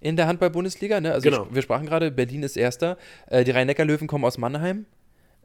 [0.00, 1.00] in der Handball-Bundesliga.
[1.00, 1.12] Ne?
[1.12, 1.46] Also genau.
[1.50, 2.96] wir sprachen gerade, Berlin ist Erster.
[3.26, 4.86] Äh, die Rhein-Neckar-Löwen kommen aus Mannheim.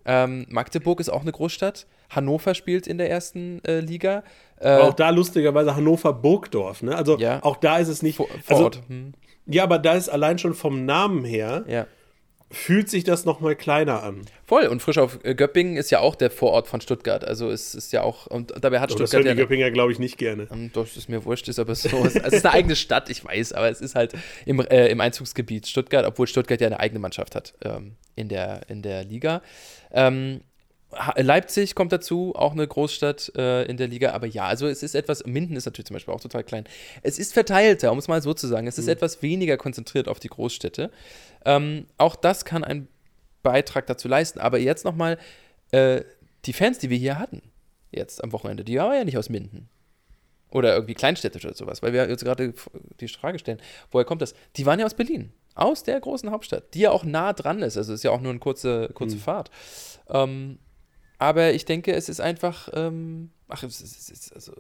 [0.06, 1.88] Ähm, Magdeburg ist auch eine Großstadt.
[2.10, 4.24] Hannover spielt in der ersten äh, Liga.
[4.60, 6.84] Äh, auch da lustigerweise Hannover-Burgdorf.
[6.84, 6.96] Ne?
[6.96, 7.44] Also ja.
[7.44, 8.18] auch da ist es nicht.
[8.18, 8.82] Vor, vor also, Ort.
[8.88, 9.14] Hm.
[9.46, 11.64] Ja, aber da ist allein schon vom Namen her.
[11.68, 11.88] Ja
[12.52, 14.22] fühlt sich das nochmal kleiner an.
[14.46, 14.66] Voll.
[14.68, 17.24] Und frisch auf äh, Göppingen ist ja auch der Vorort von Stuttgart.
[17.24, 19.22] Also es ist ja auch, und dabei hat Doch, Stuttgart.
[19.22, 20.48] Das hören die Göppinger, glaube ich, nicht gerne.
[20.50, 21.90] Um, doch, ist mir wurscht, ist aber so.
[22.06, 24.14] es ist eine eigene Stadt, ich weiß, aber es ist halt
[24.46, 28.62] im, äh, im Einzugsgebiet Stuttgart, obwohl Stuttgart ja eine eigene Mannschaft hat ähm, in, der,
[28.68, 29.42] in der Liga.
[29.92, 30.42] Ähm,
[31.18, 34.96] Leipzig kommt dazu, auch eine Großstadt äh, in der Liga, aber ja, also es ist
[34.96, 36.64] etwas, Minden ist natürlich zum Beispiel auch total klein.
[37.04, 38.66] Es ist verteilter, um es mal so zu sagen.
[38.66, 38.94] Es ist mhm.
[38.94, 40.90] etwas weniger konzentriert auf die Großstädte.
[41.46, 42.88] Ähm, auch das kann einen
[43.44, 44.40] Beitrag dazu leisten.
[44.40, 45.18] Aber jetzt nochmal,
[45.72, 46.04] äh,
[46.46, 47.42] die Fans, die wir hier hatten,
[47.92, 49.70] jetzt am Wochenende, die waren ja nicht aus Minden.
[50.52, 52.54] Oder irgendwie kleinstädtisch oder sowas, weil wir jetzt gerade
[53.00, 53.60] die Frage stellen,
[53.92, 54.34] woher kommt das?
[54.56, 57.78] Die waren ja aus Berlin, aus der großen Hauptstadt, die ja auch nah dran ist.
[57.78, 59.22] Also ist ja auch nur eine kurze, kurze mhm.
[59.22, 59.52] Fahrt.
[60.08, 60.58] Ähm,
[61.20, 64.54] aber ich denke, es ist einfach, ähm, ach, es ist, es ist, also,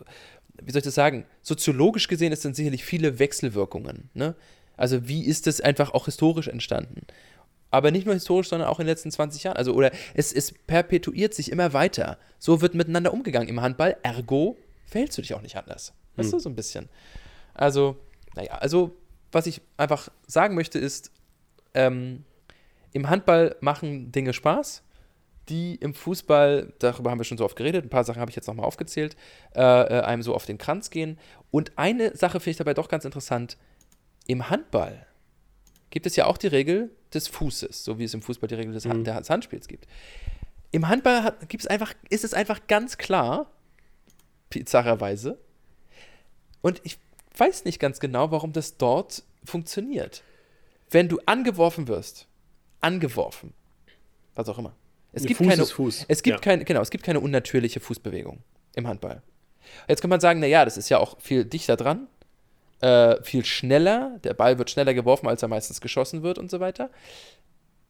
[0.61, 1.25] wie soll ich das sagen?
[1.41, 4.09] Soziologisch gesehen ist dann sicherlich viele Wechselwirkungen.
[4.13, 4.35] Ne?
[4.79, 7.05] Also wie ist das einfach auch historisch entstanden?
[7.69, 9.57] Aber nicht nur historisch, sondern auch in den letzten 20 Jahren.
[9.57, 12.17] Also, oder es, es perpetuiert sich immer weiter.
[12.39, 13.97] So wird miteinander umgegangen im Handball.
[14.01, 14.57] Ergo
[14.87, 15.93] verhältst du dich auch nicht anders.
[16.15, 16.37] Weißt hm.
[16.37, 16.89] du, so ein bisschen.
[17.53, 17.97] Also,
[18.35, 18.95] naja, also,
[19.31, 21.11] was ich einfach sagen möchte, ist,
[21.73, 22.23] ähm,
[22.93, 24.81] im Handball machen Dinge Spaß
[25.49, 28.35] die im Fußball, darüber haben wir schon so oft geredet, ein paar Sachen habe ich
[28.35, 29.15] jetzt nochmal aufgezählt,
[29.55, 31.17] äh, äh, einem so auf den Kranz gehen.
[31.51, 33.57] Und eine Sache finde ich dabei doch ganz interessant.
[34.29, 35.07] Im Handball
[35.89, 38.73] gibt es ja auch die Regel des Fußes, so wie es im Fußball die Regel
[38.73, 39.03] des, mhm.
[39.03, 39.87] des Handspiels gibt.
[40.69, 43.51] Im Handball gibt's einfach, ist es einfach ganz klar,
[44.51, 45.39] bizarrerweise.
[46.61, 46.99] Und ich
[47.37, 50.21] weiß nicht ganz genau, warum das dort funktioniert.
[50.91, 52.27] Wenn du angeworfen wirst,
[52.81, 53.55] angeworfen,
[54.35, 54.75] was auch immer.
[55.11, 56.05] Es gibt Fuß keine, Fuß.
[56.07, 56.41] Es gibt Ja.
[56.41, 58.43] keine, genau, es gibt keine unnatürliche Fußbewegung
[58.75, 59.23] im Handball.
[59.87, 62.07] Jetzt kann man sagen, naja, das ist ja auch viel dichter dran,
[62.81, 66.59] äh, viel schneller, der Ball wird schneller geworfen, als er meistens geschossen wird und so
[66.59, 66.89] weiter.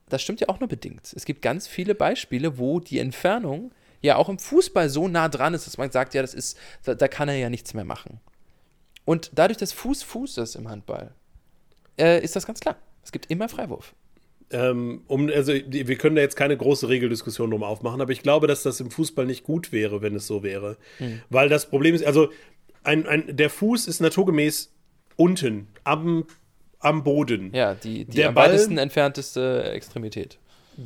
[0.10, 1.14] Das stimmt ja auch nur bedingt.
[1.16, 3.72] Es gibt ganz viele Beispiele, wo die Entfernung
[4.02, 6.96] ja auch im Fußball so nah dran ist, dass man sagt, ja, das ist, da,
[6.96, 8.20] da kann er ja nichts mehr machen.
[9.06, 11.12] Und dadurch, dass Fuß Fuß ist im Handball,
[12.00, 12.78] äh, ist das ganz klar.
[13.04, 13.94] Es gibt immer Freiwurf.
[14.52, 18.48] Ähm, um, also wir können da jetzt keine große Regeldiskussion drum aufmachen, aber ich glaube,
[18.48, 20.78] dass das im Fußball nicht gut wäre, wenn es so wäre.
[21.30, 22.30] Weil das Problem ist, also
[22.84, 24.72] ein, ein, der Fuß ist naturgemäß
[25.20, 26.26] unten am,
[26.80, 27.52] am Boden.
[27.54, 30.38] Ja, die, die Der am Ball- weitesten entfernteste Extremität.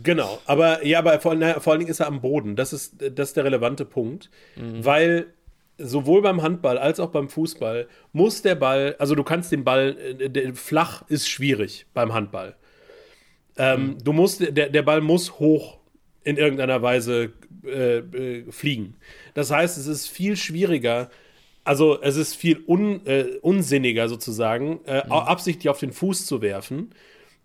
[0.04, 2.56] Genau, aber ja, aber vor, na, vor allen Dingen ist er am Boden.
[2.56, 5.28] Das ist, das ist der relevante Punkt, weil
[5.78, 9.96] sowohl beim Handball als auch beim Fußball muss der Ball, also du kannst den Ball,
[10.20, 12.56] äh, der, flach ist schwierig beim Handball.
[13.58, 15.78] Ähm, Du musst, der, der Ball muss hoch
[16.24, 17.34] in irgendeiner Weise
[17.66, 18.96] äh, äh, fliegen.
[19.36, 21.10] Das heißt, es ist viel schwieriger,
[21.64, 26.94] also es ist viel un, äh, unsinniger sozusagen, äh, absichtlich auf den Fuß zu werfen.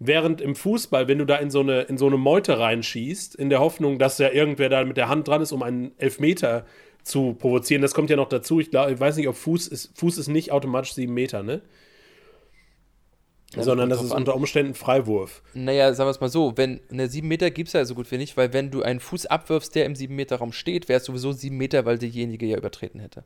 [0.00, 3.50] Während im Fußball, wenn du da in so eine, in so eine Meute reinschießt, in
[3.50, 6.66] der Hoffnung, dass ja irgendwer da mit der Hand dran ist, um einen Elfmeter
[7.02, 8.60] zu provozieren, das kommt ja noch dazu.
[8.60, 11.62] Ich glaube, ich weiß nicht, ob Fuß ist, Fuß ist nicht automatisch sieben Meter, ne?
[13.56, 15.42] Ja, Sondern das ist unter Umständen Freiwurf.
[15.54, 18.10] Naja, sagen wir es mal so, wenn eine 7 Meter gibt es ja so gut
[18.10, 20.98] wie nicht, weil wenn du einen Fuß abwirfst, der im 7 Meter Raum steht, wäre
[20.98, 23.24] es sowieso 7 Meter, weil derjenige ja übertreten hätte.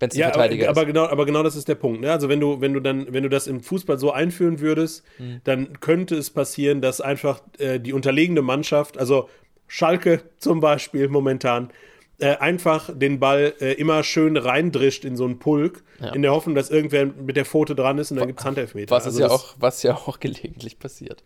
[0.00, 0.86] Wenn es ein Ja, aber, Verteidiger aber ist.
[0.88, 2.00] genau, aber genau das ist der Punkt.
[2.00, 2.10] Ne?
[2.10, 5.40] Also wenn du, wenn du dann, wenn du das im Fußball so einführen würdest, Mhm.
[5.44, 9.28] dann könnte es passieren, dass einfach äh, die unterlegene Mannschaft, also
[9.68, 11.70] Schalke zum Beispiel momentan,
[12.18, 16.12] äh, einfach den Ball äh, immer schön reindrischt in so einen Pulk, Ja.
[16.12, 18.94] in der Hoffnung, dass irgendwer mit der Pfote dran ist und dann gibt es Handelfmeter.
[18.94, 21.22] Was, Also ist ja das- auch, was ja auch gelegentlich passiert.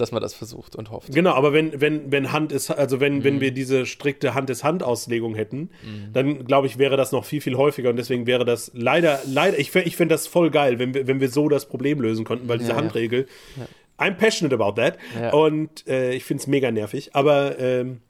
[0.00, 1.14] Dass man das versucht und hofft.
[1.14, 3.24] Genau, aber wenn, wenn, wenn Hand ist, also wenn, Mhm.
[3.24, 5.70] wenn wir diese strikte Hand-ist-Hand-Auslegung hätten,
[6.12, 9.58] dann glaube ich, wäre das noch viel, viel häufiger und deswegen wäre das leider, leider,
[9.58, 12.48] ich, ich finde das voll geil, wenn wir, wenn wir so das Problem lösen konnten,
[12.48, 12.82] weil diese Ja, ja.
[12.82, 13.26] Handregel,
[13.98, 15.32] I'm passionate about that Ja.
[15.34, 18.00] und äh, ich finde es mega nervig, aber ähm,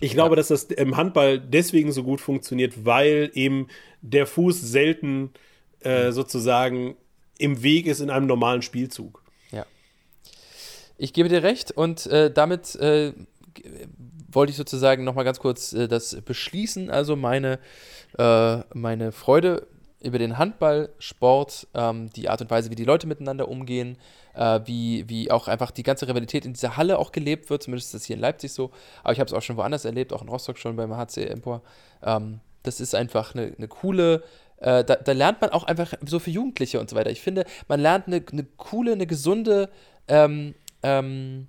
[0.00, 3.68] ich glaube, dass das im Handball deswegen so gut funktioniert, weil eben
[4.02, 5.30] der Fuß selten
[5.82, 5.88] Mhm.
[5.90, 6.96] äh, sozusagen
[7.38, 9.22] im Weg ist in einem normalen Spielzug.
[10.98, 13.12] Ich gebe dir recht und äh, damit äh,
[14.30, 16.90] wollte ich sozusagen nochmal ganz kurz äh, das beschließen.
[16.90, 17.60] Also meine,
[18.18, 19.68] äh, meine Freude
[20.00, 23.96] über den Handballsport, ähm, die Art und Weise, wie die Leute miteinander umgehen,
[24.34, 27.62] äh, wie, wie auch einfach die ganze Rivalität in dieser Halle auch gelebt wird.
[27.62, 28.70] Zumindest ist das hier in Leipzig so.
[29.02, 31.62] Aber ich habe es auch schon woanders erlebt, auch in Rostock schon beim HC Empor.
[32.02, 34.22] Ähm, das ist einfach eine, eine coole,
[34.58, 37.10] äh, da, da lernt man auch einfach so für Jugendliche und so weiter.
[37.10, 39.68] Ich finde, man lernt eine, eine coole, eine gesunde
[40.06, 41.46] ähm, ähm,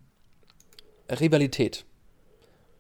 [1.10, 1.86] Rivalität.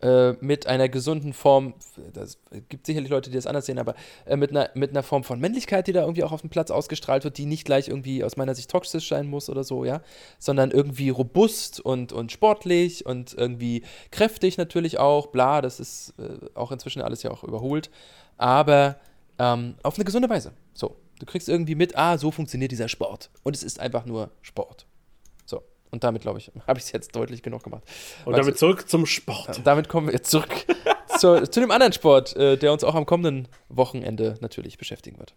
[0.01, 1.73] Äh, mit einer gesunden Form,
[2.13, 2.37] das
[2.69, 3.95] gibt sicherlich Leute, die das anders sehen, aber
[4.25, 6.71] äh, mit, einer, mit einer Form von Männlichkeit, die da irgendwie auch auf dem Platz
[6.71, 10.01] ausgestrahlt wird, die nicht gleich irgendwie aus meiner Sicht toxisch sein muss oder so, ja,
[10.37, 16.47] sondern irgendwie robust und, und sportlich und irgendwie kräftig natürlich auch, bla, das ist äh,
[16.55, 17.89] auch inzwischen alles ja auch überholt,
[18.37, 18.95] aber
[19.37, 20.53] ähm, auf eine gesunde Weise.
[20.73, 24.31] So, du kriegst irgendwie mit, ah, so funktioniert dieser Sport und es ist einfach nur
[24.43, 24.85] Sport.
[25.91, 27.83] Und damit, glaube ich, habe ich es jetzt deutlich genug gemacht.
[28.25, 29.61] Und Weil- damit zurück zum Sport.
[29.63, 30.49] damit kommen wir jetzt zurück
[31.17, 35.33] zu, zu dem anderen Sport, äh, der uns auch am kommenden Wochenende natürlich beschäftigen wird.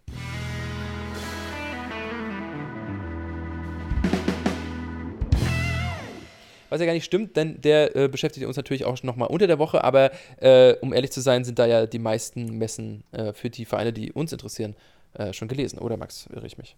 [6.69, 9.59] Was ja gar nicht stimmt, denn der äh, beschäftigt uns natürlich auch nochmal unter der
[9.59, 13.51] Woche, aber äh, um ehrlich zu sein, sind da ja die meisten Messen äh, für
[13.51, 14.75] die Vereine, die uns interessieren,
[15.13, 16.75] äh, schon gelesen, oder Max, irre ich mich?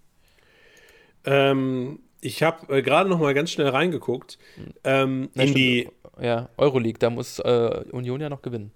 [1.23, 4.39] Ähm, ich habe äh, gerade noch mal ganz schnell reingeguckt
[4.83, 5.57] ähm, in stimmt.
[5.57, 5.89] die.
[6.21, 8.71] Ja, Euroleague, da muss äh, Union ja noch gewinnen.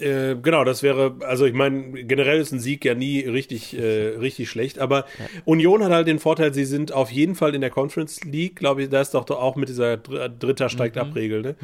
[0.00, 4.08] Äh, genau, das wäre, also ich meine, generell ist ein Sieg ja nie richtig, äh,
[4.18, 5.06] richtig schlecht, aber
[5.44, 8.82] Union hat halt den Vorteil, sie sind auf jeden Fall in der Conference League, glaube
[8.82, 11.56] ich, da ist doch auch mit dieser Dr Dritter steigt ab Regel, ne?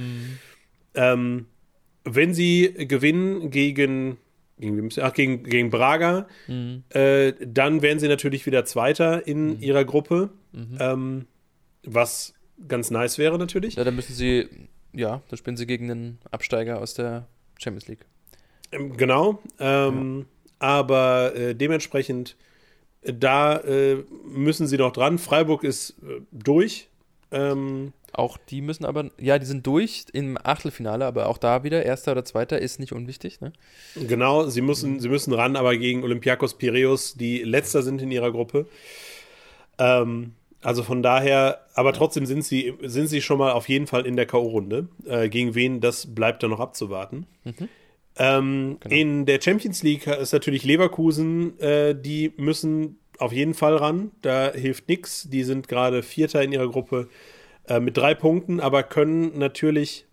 [0.94, 1.46] Ähm,
[2.04, 4.18] wenn sie gewinnen gegen,
[4.58, 6.28] gegen, ach, gegen, gegen Braga,
[6.90, 11.26] äh, dann wären sie natürlich wieder Zweiter in ihrer Gruppe, ähm,
[11.84, 12.34] was
[12.68, 13.76] ganz nice wäre natürlich.
[13.76, 14.48] Ja, dann müssen sie,
[14.92, 17.26] ja, dann spielen sie gegen einen Absteiger aus der
[17.58, 18.06] Champions League.
[18.72, 20.26] Ähm, Genau, ähm,
[20.58, 22.36] aber äh, dementsprechend,
[23.02, 25.18] äh, da äh, müssen sie noch dran.
[25.18, 26.88] Freiburg ist äh, durch,
[27.32, 31.84] Ähm, auch die müssen aber, ja, die sind durch im Achtelfinale, aber auch da wieder,
[31.84, 33.52] erster oder zweiter ist nicht unwichtig, ne?
[33.94, 38.32] Genau, sie müssen, sie müssen ran, aber gegen Olympiakos Piraeus, die letzter sind in ihrer
[38.32, 38.66] Gruppe.
[39.78, 40.32] Ähm,
[40.62, 44.16] also von daher, aber trotzdem sind sie, sind sie schon mal auf jeden Fall in
[44.16, 44.88] der K.O.-Runde.
[45.06, 47.26] Äh, gegen wen, das bleibt dann noch abzuwarten.
[47.44, 47.68] Mhm.
[48.16, 48.94] Ähm, genau.
[48.94, 54.10] In der Champions League ist natürlich Leverkusen, äh, die müssen auf jeden Fall ran.
[54.22, 55.28] Da hilft nichts.
[55.30, 57.08] Die sind gerade Vierter in ihrer Gruppe
[57.68, 60.06] äh, mit drei Punkten, aber können natürlich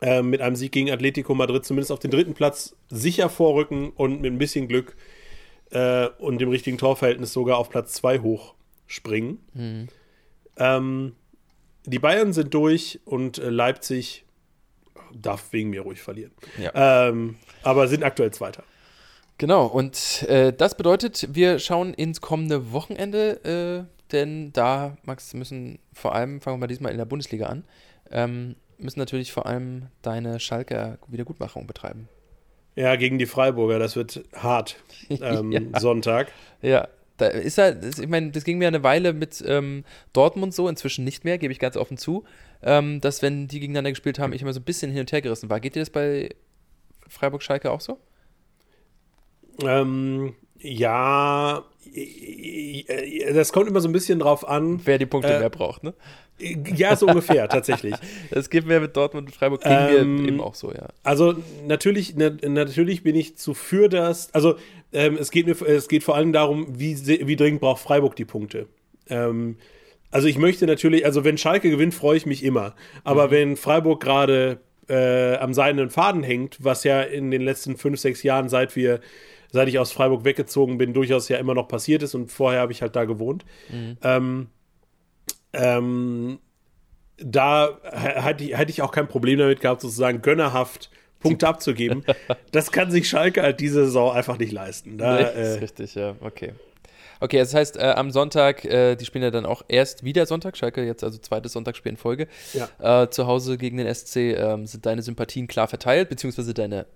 [0.00, 4.20] äh, mit einem Sieg gegen Atletico Madrid zumindest auf den dritten Platz sicher vorrücken und
[4.20, 4.96] mit ein bisschen Glück
[5.70, 8.20] äh, und dem richtigen Torverhältnis sogar auf Platz zwei
[8.90, 9.38] hochspringen.
[9.54, 9.88] Mhm.
[10.56, 11.12] Ähm,
[11.86, 14.24] die Bayern sind durch und äh, Leipzig
[15.14, 16.32] darf wegen mir ruhig verlieren.
[16.58, 17.08] Ja.
[17.08, 18.64] Ähm, aber sind aktuell Zweiter.
[19.38, 25.78] Genau, und äh, das bedeutet, wir schauen ins kommende Wochenende, äh, denn da, Max, müssen
[25.94, 27.64] vor allem, fangen wir mal diesmal in der Bundesliga an,
[28.10, 32.08] ähm, müssen natürlich vor allem deine Schalker Wiedergutmachung betreiben.
[32.76, 34.76] Ja, gegen die Freiburger, das wird hart.
[35.10, 35.80] Ähm, ja.
[35.80, 36.30] Sonntag.
[36.62, 36.86] Ja,
[37.20, 41.04] da ist er, ich meine, das ging mir eine Weile mit ähm, Dortmund so, inzwischen
[41.04, 42.24] nicht mehr, gebe ich ganz offen zu,
[42.62, 45.22] ähm, dass wenn die gegeneinander gespielt haben, ich immer so ein bisschen hin und her
[45.22, 45.60] gerissen war.
[45.60, 46.30] Geht dir das bei
[47.08, 47.98] Freiburg-Schalke auch so?
[49.62, 51.64] Ähm, ja,
[53.32, 54.80] das kommt immer so ein bisschen drauf an.
[54.84, 55.94] Wer die Punkte äh, mehr braucht, ne?
[56.38, 57.94] Ja, so ungefähr, tatsächlich.
[58.30, 60.88] Das geht mir mit Dortmund und Freiburg ging ähm, mir eben auch so, ja.
[61.02, 64.32] Also natürlich, na, natürlich bin ich zu für das.
[64.34, 64.56] Also
[64.92, 68.24] ähm, es, geht mir, es geht vor allem darum, wie, wie dringend braucht Freiburg die
[68.24, 68.66] Punkte.
[69.08, 69.56] Ähm,
[70.10, 72.74] also ich möchte natürlich, also wenn Schalke gewinnt, freue ich mich immer.
[73.04, 73.30] Aber mhm.
[73.30, 78.22] wenn Freiburg gerade äh, am seidenen Faden hängt, was ja in den letzten fünf, sechs
[78.22, 79.00] Jahren, seit wir,
[79.52, 82.72] seit ich aus Freiburg weggezogen bin, durchaus ja immer noch passiert ist und vorher habe
[82.72, 83.44] ich halt da gewohnt.
[83.70, 83.96] Mhm.
[84.02, 84.46] Ähm,
[85.52, 86.38] ähm,
[87.18, 92.04] da hätte ich, hätte ich auch kein Problem damit gehabt, sozusagen gönnerhaft Punkte abzugeben.
[92.52, 94.98] Das kann sich Schalke halt diese Saison einfach nicht leisten.
[94.98, 96.52] Da, nee, äh, ist richtig, ja, okay.
[97.20, 100.56] Okay, das heißt, äh, am Sonntag, äh, die spielen ja dann auch erst wieder Sonntag,
[100.56, 102.26] Schalke jetzt also zweites Sonntagsspiel in Folge.
[102.54, 103.02] Ja.
[103.02, 106.86] Äh, zu Hause gegen den SC ähm, sind deine Sympathien klar verteilt, beziehungsweise deine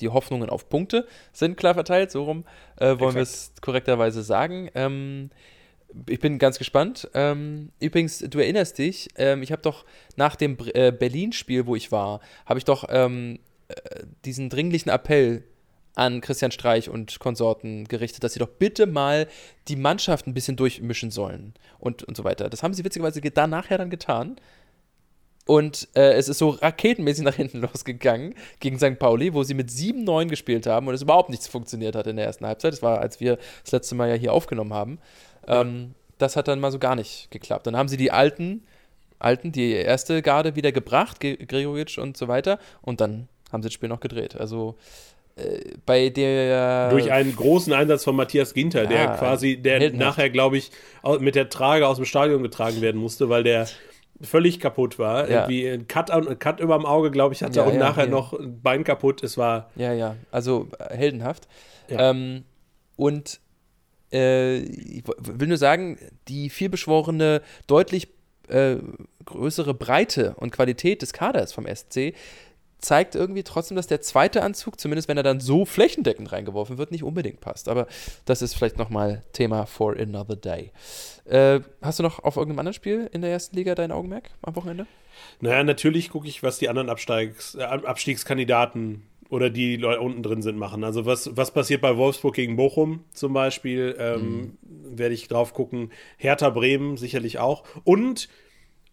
[0.00, 2.44] die Hoffnungen auf Punkte sind klar verteilt, so rum
[2.80, 4.68] äh, wollen wir es korrekterweise sagen.
[4.74, 5.30] Ähm,
[6.08, 7.08] ich bin ganz gespannt.
[7.14, 9.84] Ähm, übrigens, du erinnerst dich, ähm, ich habe doch
[10.16, 13.53] nach dem äh, Berlin-Spiel, wo ich war, habe ich doch ähm, äh,
[14.24, 15.44] diesen dringlichen Appell
[15.94, 19.28] an Christian Streich und Konsorten gerichtet, dass sie doch bitte mal
[19.68, 22.50] die Mannschaft ein bisschen durchmischen sollen und, und so weiter.
[22.50, 24.36] Das haben sie witzigerweise da nachher dann getan.
[25.46, 28.98] Und äh, es ist so raketenmäßig nach hinten losgegangen gegen St.
[28.98, 32.24] Pauli, wo sie mit 7-9 gespielt haben und es überhaupt nichts funktioniert hat in der
[32.24, 32.72] ersten Halbzeit.
[32.72, 34.98] Das war, als wir das letzte Mal ja hier aufgenommen haben.
[35.46, 37.66] Ähm, das hat dann mal so gar nicht geklappt.
[37.66, 38.64] Dann haben sie die alten,
[39.18, 42.58] alten, die erste Garde wieder gebracht, Gregoritsch und so weiter.
[42.80, 44.36] Und dann haben sie das Spiel noch gedreht.
[44.36, 44.76] Also
[45.36, 46.90] äh, bei der.
[46.90, 50.70] Durch einen großen Einsatz von Matthias Ginter, ja, der quasi, der nachher, glaube ich,
[51.20, 53.66] mit der Trage aus dem Stadion getragen werden musste, weil der
[54.20, 55.28] völlig kaputt war.
[55.28, 55.42] Ja.
[55.42, 58.06] Irgendwie ein Cut, ein Cut über dem Auge, glaube ich, hatte ja, und ja, nachher
[58.06, 59.22] noch ein Bein kaputt.
[59.22, 59.70] Es war.
[59.76, 61.48] Ja, ja, also äh, heldenhaft.
[61.88, 62.44] Ähm,
[62.96, 63.40] und
[64.12, 65.98] äh, ich will nur sagen,
[66.28, 68.08] die vielbeschworene, deutlich
[68.48, 68.76] äh,
[69.24, 72.14] größere Breite und Qualität des Kaders vom SC
[72.78, 76.90] zeigt irgendwie trotzdem, dass der zweite Anzug, zumindest wenn er dann so flächendeckend reingeworfen wird,
[76.90, 77.68] nicht unbedingt passt.
[77.68, 77.86] Aber
[78.24, 80.72] das ist vielleicht nochmal Thema for another day.
[81.24, 84.54] Äh, hast du noch auf irgendeinem anderen Spiel in der ersten Liga dein Augenmerk am
[84.56, 84.86] Wochenende?
[85.40, 90.42] Naja, natürlich gucke ich, was die anderen Absteigs, äh, Abstiegskandidaten oder die Leute unten drin
[90.42, 90.84] sind machen.
[90.84, 94.98] Also was, was passiert bei Wolfsburg gegen Bochum zum Beispiel, ähm, mhm.
[94.98, 95.90] werde ich drauf gucken.
[96.18, 97.64] Hertha Bremen sicherlich auch.
[97.84, 98.28] Und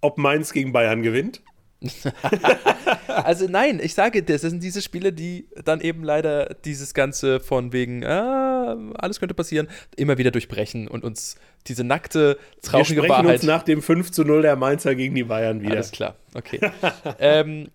[0.01, 1.41] ob Mainz gegen Bayern gewinnt.
[3.07, 7.39] also nein, ich sage das, das sind diese Spiele, die dann eben leider dieses Ganze
[7.39, 11.35] von wegen, ah, alles könnte passieren, immer wieder durchbrechen und uns
[11.67, 13.35] diese nackte, traurige Wir sprechen Wahrheit.
[13.35, 15.73] uns nach dem 5 zu 0 der Mainzer gegen die Bayern wieder.
[15.73, 16.59] Alles klar, okay.
[17.19, 17.69] ähm,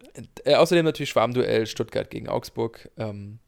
[0.44, 2.88] äh, außerdem natürlich Schwarmduell Stuttgart gegen Augsburg.
[2.96, 3.40] Ähm,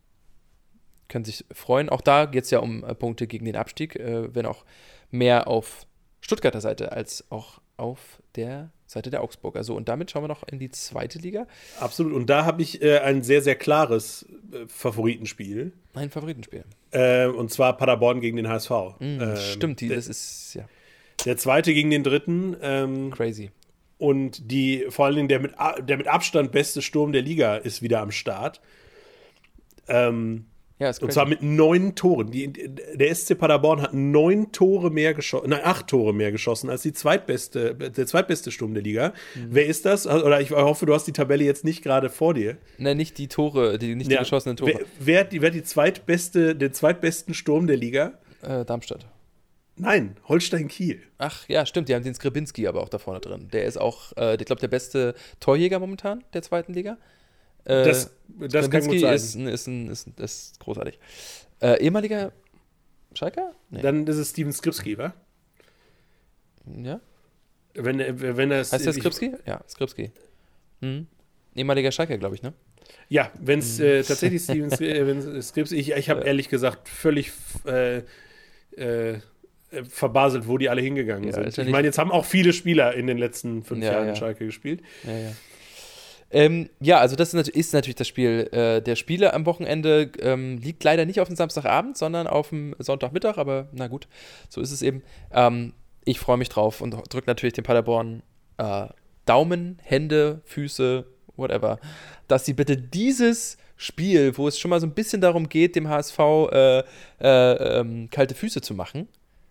[1.08, 1.88] können sich freuen.
[1.88, 4.64] Auch da geht es ja um äh, Punkte gegen den Abstieg, äh, wenn auch
[5.10, 5.86] mehr auf
[6.20, 9.62] Stuttgarter Seite als auch auf der Seite der Augsburger.
[9.64, 11.46] So, und damit schauen wir noch in die zweite Liga.
[11.78, 12.14] Absolut.
[12.14, 15.72] Und da habe ich äh, ein sehr, sehr klares äh, Favoritenspiel.
[15.94, 16.64] Ein Favoritenspiel.
[16.90, 18.70] Äh, und zwar Paderborn gegen den HSV.
[18.98, 20.64] Mm, ähm, stimmt, die, das ist, ja.
[21.26, 22.56] Der zweite gegen den dritten.
[22.62, 23.50] Ähm, Crazy.
[23.98, 27.82] Und die, vor allen Dingen der mit, der mit Abstand beste Sturm der Liga ist
[27.82, 28.62] wieder am Start.
[29.86, 30.46] Ähm,
[30.78, 32.30] Ja, ist Und zwar mit neun Toren.
[32.30, 36.82] Die, der SC Paderborn hat neun Tore mehr geschossen, nein, acht Tore mehr geschossen als
[36.82, 39.12] die zweitbeste, der zweitbeste Sturm der Liga.
[39.34, 39.48] Mhm.
[39.50, 40.06] Wer ist das?
[40.06, 42.58] Oder ich hoffe, du hast die Tabelle jetzt nicht gerade vor dir.
[42.78, 44.18] Nein, nicht die Tore, die nicht ja.
[44.18, 44.72] die geschossenen Tore.
[44.72, 48.12] Wer, wer, hat die, wer die zweitbeste, den zweitbesten Sturm der Liga?
[48.42, 49.06] Äh, Darmstadt.
[49.74, 51.02] Nein, Holstein Kiel.
[51.18, 53.48] Ach ja, stimmt, die haben den Skribinski aber auch da vorne drin.
[53.52, 56.98] Der ist auch, äh, ich glaube, der beste Torjäger momentan der zweiten Liga.
[57.68, 59.14] Äh, das das kann gut sein.
[59.14, 60.98] Ist, ist, ein, ist, ist großartig.
[61.60, 62.32] Äh, ehemaliger
[63.14, 63.52] Schalker?
[63.70, 63.82] Nee.
[63.82, 65.14] Dann ist es Steven Skripski, wa?
[66.82, 67.00] Ja.
[67.74, 67.98] Wenn,
[68.36, 69.32] wenn das, heißt der Skripski?
[69.46, 70.12] Ja, Skripski.
[70.80, 71.06] Mhm.
[71.54, 72.52] Ehemaliger Schalker, glaube ich, ne?
[73.08, 77.32] Ja, wenn es äh, tatsächlich Steven äh, Skripski, ich, ich habe ehrlich gesagt völlig
[77.66, 78.02] äh,
[78.76, 79.20] äh,
[79.88, 81.66] verbaselt, wo die alle hingegangen ja, sind.
[81.66, 84.16] Ich meine, jetzt haben auch viele Spieler in den letzten fünf ja, Jahren ja.
[84.16, 84.82] Schalke gespielt.
[85.04, 85.32] Ja, ja.
[86.30, 90.10] Ähm, ja, also das ist natürlich, das Spiel äh, der Spiele am Wochenende.
[90.20, 94.08] Ähm, liegt leider nicht auf dem Samstagabend, sondern auf dem Sonntagmittag, aber na gut,
[94.48, 95.02] so ist es eben.
[95.32, 95.72] Ähm,
[96.04, 98.22] ich freue mich drauf und drücke natürlich den Paderborn
[98.58, 98.86] äh,
[99.24, 101.06] Daumen, Hände, Füße,
[101.36, 101.78] whatever,
[102.28, 105.88] dass sie bitte dieses Spiel, wo es schon mal so ein bisschen darum geht, dem
[105.88, 106.84] HSV äh, äh,
[107.20, 109.08] ähm, kalte Füße zu machen,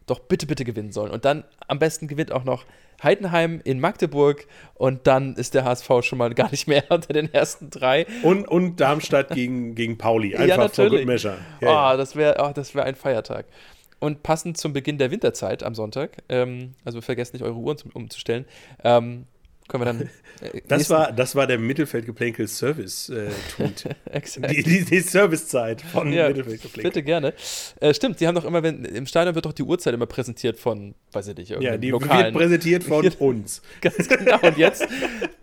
[0.08, 1.12] doch bitte, bitte gewinnen sollen.
[1.12, 2.66] Und dann am besten gewinnt auch noch
[3.04, 7.32] Heidenheim in Magdeburg und dann ist der HSV schon mal gar nicht mehr unter den
[7.32, 8.08] ersten drei.
[8.24, 11.38] Und, und Darmstadt gegen, gegen Pauli, einfach ja, for good measure.
[11.62, 13.46] Ja, oh, das wäre oh, wär ein Feiertag.
[14.00, 18.46] Und passend zum Beginn der Winterzeit am Sonntag, ähm, also vergesst nicht, eure Uhren umzustellen,
[18.84, 19.26] ähm,
[19.68, 20.10] können wir dann.
[20.40, 23.86] Äh, das, war, das war der Mittelfeldgeplänkel Service-Tweet.
[24.06, 24.22] Äh,
[24.54, 26.84] die, die, die Servicezeit von ja, Mittelfeldgeplänkel.
[26.92, 27.34] Bitte gerne.
[27.80, 30.60] Äh, stimmt, die haben doch immer, wenn im Stadion wird doch die Uhrzeit immer präsentiert
[30.60, 32.36] von, weiß ich nicht, Ja, die lokalen.
[32.36, 33.64] wird präsentiert von uns.
[33.82, 34.40] Ganz genau.
[34.42, 34.88] Und jetzt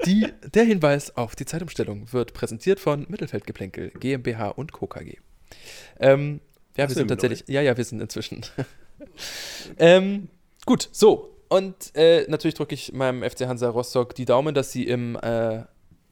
[0.07, 4.87] die, der Hinweis auf die Zeitumstellung wird präsentiert von Mittelfeldgeplänkel GmbH und Co.
[4.87, 5.17] KG.
[5.99, 6.41] Ähm,
[6.77, 7.49] ja, wir sind tatsächlich.
[7.49, 7.55] Neu.
[7.55, 8.43] Ja, ja, wir sind inzwischen.
[9.79, 10.29] ähm,
[10.67, 11.34] gut, so.
[11.55, 15.63] Und äh, natürlich drücke ich meinem FC Hansa Rostock die Daumen, dass sie im, äh,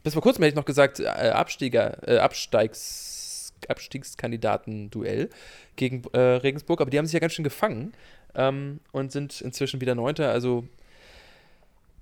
[0.05, 5.31] bis vor kurzem hätte ich noch gesagt, äh, Abstieger, äh, Absteigs, Abstiegskandidaten-Duell
[5.75, 7.93] gegen äh, Regensburg, aber die haben sich ja ganz schön gefangen
[8.37, 10.31] ähm, und sind inzwischen wieder Neunter.
[10.31, 10.63] Also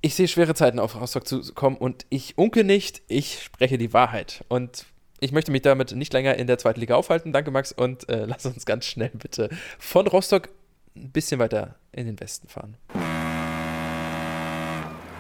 [0.03, 3.95] ich sehe schwere Zeiten auf Rostock zu kommen und ich unke nicht, ich spreche die
[3.95, 4.45] Wahrheit.
[4.49, 4.85] Und
[5.19, 7.33] ich möchte mich damit nicht länger in der zweiten Liga aufhalten.
[7.33, 10.51] Danke, Max, und äh, lass uns ganz schnell bitte von Rostock
[10.95, 12.77] ein bisschen weiter in den Westen fahren.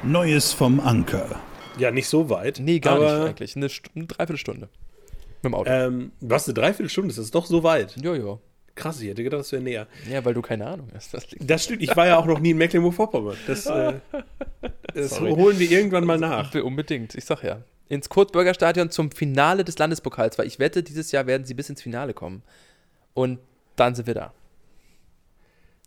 [0.02, 1.40] Neues vom Anker.
[1.78, 2.58] Ja, nicht so weit.
[2.58, 3.56] Nee, gar nicht eigentlich.
[3.56, 4.68] Eine, St eine Dreiviertelstunde.
[5.42, 5.70] Mit dem Auto.
[5.70, 7.08] Ähm, was, eine Dreiviertelstunde?
[7.08, 7.96] Das ist doch so weit.
[8.00, 8.40] Jojo.
[8.74, 9.86] Krass, ich hätte gedacht, das wäre näher.
[10.10, 11.12] Ja, weil du keine Ahnung hast.
[11.12, 13.36] Das, das stimmt, ich war ja auch noch nie in Mecklenburg-Vorpommern.
[13.46, 13.94] Das, äh,
[14.94, 16.54] das holen wir irgendwann mal nach.
[16.54, 17.62] Unbedingt, ich sag ja.
[17.90, 21.68] Ins Kurt-Burger Stadion zum Finale des Landespokals, weil ich wette, dieses Jahr werden sie bis
[21.68, 22.42] ins Finale kommen.
[23.12, 23.38] Und
[23.76, 24.32] dann sind wir da.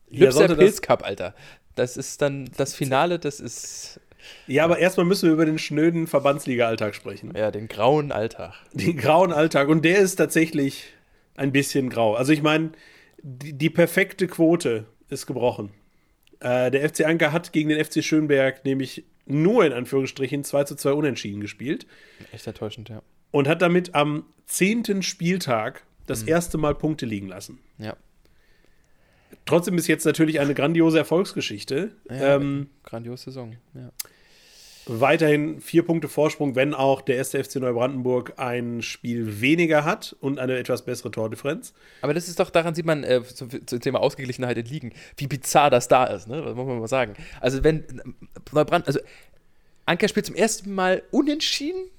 [0.10, 1.34] Lübser ja, Pilz Cup, Alter.
[1.76, 4.00] Das ist dann das Finale, das ist.
[4.48, 7.34] Ja, aber erstmal müssen wir über den schnöden Verbandsliga-Alltag sprechen.
[7.36, 8.54] Ja, den grauen Alltag.
[8.74, 9.68] Den grauen Alltag.
[9.70, 10.94] Und der ist tatsächlich
[11.36, 12.16] ein bisschen grau.
[12.16, 12.72] Also ich meine,
[13.22, 15.72] die, die, perfekte Quote ist gebrochen.
[16.40, 20.76] Äh, der FC Anker hat gegen den FC Schönberg nämlich nur in Anführungsstrichen 2 zu
[20.76, 21.88] 2 unentschieden gespielt.
[22.32, 23.02] Echt enttäuschend, ja.
[23.32, 26.30] Und hat damit am zehnten Spieltag das mhm.
[26.30, 27.60] erste Mal Punkte liegen lassen.
[27.78, 27.96] Ja.
[29.46, 31.92] Trotzdem ist jetzt natürlich eine grandiose Erfolgsgeschichte.
[32.10, 33.92] Ja, ähm, grandiose Saison, ja.
[34.86, 40.40] Weiterhin vier Punkte Vorsprung, wenn auch der erste FC Neubrandenburg ein Spiel weniger hat und
[40.40, 41.74] eine etwas bessere Tordifferenz.
[42.02, 45.28] Aber das ist doch, daran sieht man äh, zum, zum, Thema Ausgeglichenheit in Ligen, wie
[45.28, 46.42] bizarr das da ist, ne?
[46.42, 47.14] Das muss man mal sagen.
[47.40, 47.86] Also, wenn
[48.52, 49.00] Neubrandenburg, also
[49.86, 51.90] Anker spielt zum ersten Mal unentschieden,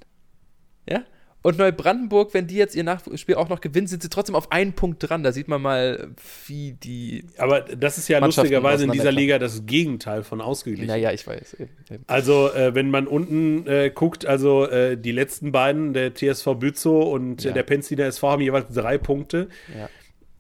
[0.87, 1.05] ja,
[1.45, 4.73] und Neubrandenburg, wenn die jetzt ihr Nachspiel auch noch gewinnen, sind sie trotzdem auf einen
[4.73, 5.23] Punkt dran.
[5.23, 6.09] Da sieht man mal,
[6.47, 7.27] wie die.
[7.37, 10.87] Aber das ist ja lustigerweise in dieser Liga das Gegenteil von ausgeglichen.
[10.87, 11.59] Naja, ich weiß.
[12.07, 17.13] Also, äh, wenn man unten äh, guckt, also äh, die letzten beiden, der TSV Bützow
[17.13, 17.53] und ja.
[17.53, 19.49] der Penziner SV, haben jeweils drei Punkte.
[19.79, 19.91] Ja.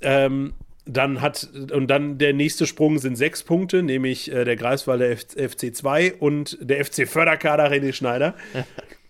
[0.00, 0.54] Ähm,
[0.86, 5.76] dann hat, und dann der nächste Sprung sind sechs Punkte, nämlich äh, der Greifswalder FC
[5.76, 8.34] 2 und der FC Förderkader René Schneider.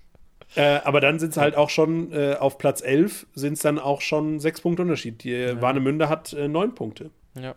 [0.56, 3.78] Äh, aber dann sind es halt auch schon äh, auf Platz 11 sind es dann
[3.78, 5.24] auch schon sechs Punkte Unterschied.
[5.24, 5.60] Die äh, ja.
[5.60, 7.10] Warnemünde hat äh, neun Punkte.
[7.34, 7.54] Ja.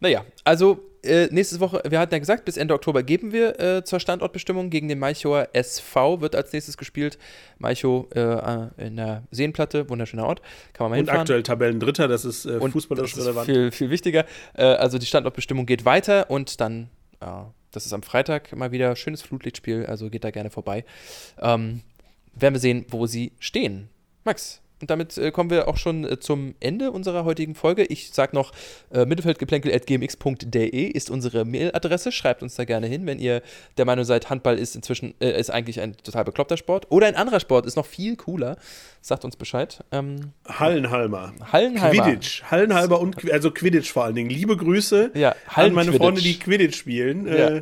[0.00, 3.84] Naja, also äh, nächste Woche, wir hatten ja gesagt, bis Ende Oktober geben wir äh,
[3.84, 7.18] zur Standortbestimmung gegen den Malchower SV, wird als nächstes gespielt.
[7.58, 10.42] Malchow äh, in der Seenplatte, wunderschöner Ort,
[10.72, 11.18] kann man mal hinfahren.
[11.18, 13.46] Und aktuell Tabellendritter, das ist äh, fußballerisch relevant.
[13.46, 14.26] Viel, viel wichtiger.
[14.54, 19.86] also die Standortbestimmung geht weiter und dann, das ist am Freitag mal wieder schönes Flutlichtspiel,
[19.86, 20.84] also geht da gerne vorbei.
[21.40, 21.82] Ähm,
[22.34, 23.88] werden wir sehen, wo sie stehen.
[24.24, 27.84] Max, und damit äh, kommen wir auch schon äh, zum Ende unserer heutigen Folge.
[27.84, 28.50] Ich sage noch,
[28.92, 32.10] äh, mittelfeldgeplänkel.gmx.de ist unsere Mailadresse.
[32.10, 33.42] Schreibt uns da gerne hin, wenn ihr
[33.76, 36.90] der Meinung seid, Handball ist inzwischen äh, ist eigentlich ein total bekloppter Sport.
[36.90, 38.56] Oder ein anderer Sport ist noch viel cooler.
[39.00, 39.84] Sagt uns Bescheid.
[39.92, 41.32] Ähm, Hallenhalmer.
[41.52, 42.02] Hallenhalmer.
[42.02, 42.42] Quidditch.
[42.50, 44.30] Hallenhalber und also Quidditch vor allen Dingen.
[44.30, 45.92] Liebe Grüße Ja, an meine.
[45.92, 47.26] Freunde, die Quidditch spielen.
[47.28, 47.56] Ja, Äh,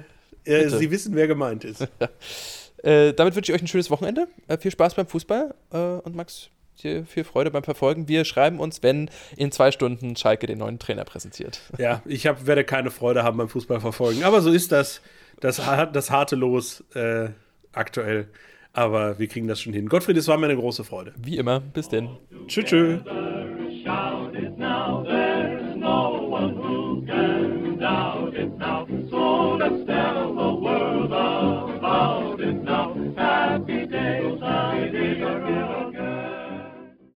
[0.45, 0.79] äh, bitte.
[0.79, 1.87] Sie wissen, wer gemeint ist.
[2.83, 4.29] Äh, damit wünsche ich euch ein schönes Wochenende.
[4.49, 5.55] Äh, viel Spaß beim Fußball.
[5.73, 6.51] Äh, und Max,
[6.83, 8.09] dir viel Freude beim Verfolgen.
[8.09, 11.61] Wir schreiben uns, wenn in zwei Stunden Schalke den neuen Trainer präsentiert.
[11.79, 14.25] Ja, ich hab, werde keine Freude haben beim Fußball verfolgen.
[14.25, 15.01] Aber so ist das.
[15.41, 15.57] Das,
[15.93, 17.31] das harte Los äh,
[17.73, 18.29] aktuell.
[18.73, 19.89] Aber wir kriegen das schon hin.
[19.89, 21.13] Gottfried, es war mir eine große Freude.
[21.17, 21.61] Wie immer.
[21.61, 22.09] Bis denn.
[22.47, 23.01] Tschüss, tschüss.